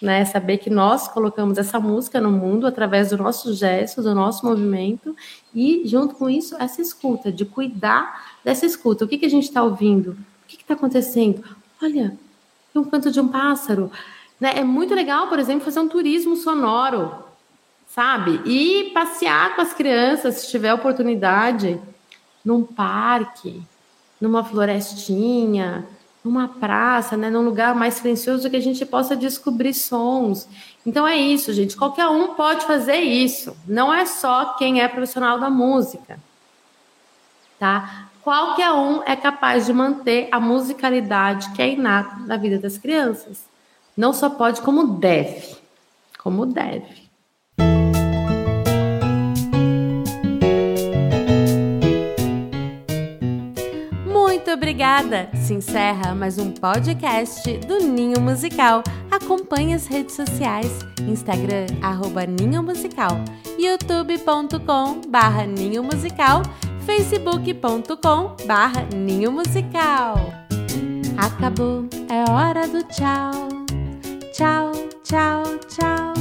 né? 0.00 0.24
Saber 0.24 0.58
que 0.58 0.68
nós 0.68 1.06
colocamos 1.06 1.58
essa 1.58 1.78
música 1.78 2.20
no 2.20 2.32
mundo 2.32 2.66
através 2.66 3.10
do 3.10 3.18
nosso 3.18 3.54
gesto, 3.54 4.02
do 4.02 4.14
nosso 4.14 4.44
movimento 4.44 5.14
e, 5.54 5.82
junto 5.86 6.16
com 6.16 6.28
isso, 6.28 6.56
essa 6.58 6.82
escuta, 6.82 7.30
de 7.30 7.44
cuidar 7.44 8.36
dessa 8.42 8.66
escuta. 8.66 9.04
O 9.04 9.08
que, 9.08 9.18
que 9.18 9.26
a 9.26 9.30
gente 9.30 9.44
está 9.44 9.62
ouvindo? 9.62 10.12
O 10.44 10.48
que 10.48 10.56
está 10.56 10.74
acontecendo? 10.74 11.44
Olha, 11.80 12.16
um 12.74 12.82
canto 12.82 13.12
de 13.12 13.20
um 13.20 13.28
pássaro. 13.28 13.92
Né? 14.40 14.54
É 14.56 14.64
muito 14.64 14.94
legal, 14.94 15.28
por 15.28 15.38
exemplo, 15.38 15.64
fazer 15.64 15.78
um 15.78 15.88
turismo 15.88 16.34
sonoro 16.34 17.31
sabe? 17.94 18.40
E 18.46 18.90
passear 18.94 19.54
com 19.54 19.60
as 19.60 19.74
crianças, 19.74 20.36
se 20.36 20.50
tiver 20.50 20.72
oportunidade, 20.72 21.80
num 22.44 22.64
parque, 22.64 23.62
numa 24.20 24.42
florestinha, 24.42 25.86
numa 26.24 26.48
praça, 26.48 27.16
né, 27.16 27.28
num 27.28 27.42
lugar 27.42 27.74
mais 27.74 27.94
silencioso 27.94 28.48
que 28.48 28.56
a 28.56 28.60
gente 28.60 28.86
possa 28.86 29.14
descobrir 29.14 29.74
sons. 29.74 30.48
Então 30.86 31.06
é 31.06 31.16
isso, 31.16 31.52
gente. 31.52 31.76
Qualquer 31.76 32.06
um 32.08 32.34
pode 32.34 32.64
fazer 32.64 32.96
isso. 32.96 33.56
Não 33.66 33.92
é 33.92 34.06
só 34.06 34.54
quem 34.54 34.80
é 34.80 34.88
profissional 34.88 35.38
da 35.38 35.50
música, 35.50 36.18
tá? 37.58 38.08
Qualquer 38.22 38.70
um 38.70 39.02
é 39.02 39.16
capaz 39.16 39.66
de 39.66 39.72
manter 39.72 40.28
a 40.30 40.38
musicalidade 40.38 41.50
que 41.52 41.60
é 41.60 41.72
inata 41.72 42.16
na 42.20 42.36
vida 42.36 42.56
das 42.56 42.78
crianças. 42.78 43.44
Não 43.96 44.12
só 44.12 44.30
pode, 44.30 44.62
como 44.62 44.86
deve. 44.98 45.56
Como 46.18 46.46
deve. 46.46 47.01
Obrigada! 54.72 55.28
Se 55.34 55.52
encerra 55.52 56.14
mais 56.14 56.38
um 56.38 56.50
podcast 56.50 57.58
do 57.58 57.80
Ninho 57.80 58.18
Musical. 58.18 58.82
Acompanhe 59.10 59.74
as 59.74 59.86
redes 59.86 60.14
sociais, 60.14 60.78
Instagram, 61.06 61.66
arroba 61.82 62.24
Ninho 62.24 62.62
Musical, 62.62 63.22
youtube.com 63.58 65.02
barra 65.10 65.44
Ninho 65.44 65.84
Musical, 65.84 66.40
facebook.com 66.86 68.34
barra 68.46 68.88
Ninho 68.94 69.30
Musical. 69.30 70.16
Acabou, 71.18 71.86
é 72.08 72.30
hora 72.30 72.66
do 72.66 72.82
tchau. 72.84 73.48
Tchau, 74.32 74.72
tchau, 75.04 75.42
tchau. 75.68 76.14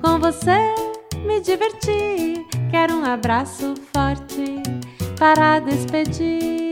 Com 0.00 0.18
você 0.18 0.74
me 1.26 1.42
diverti. 1.42 2.42
Quero 2.70 2.94
um 2.94 3.04
abraço 3.04 3.74
forte 3.92 4.62
para 5.18 5.60
despedir. 5.60 6.71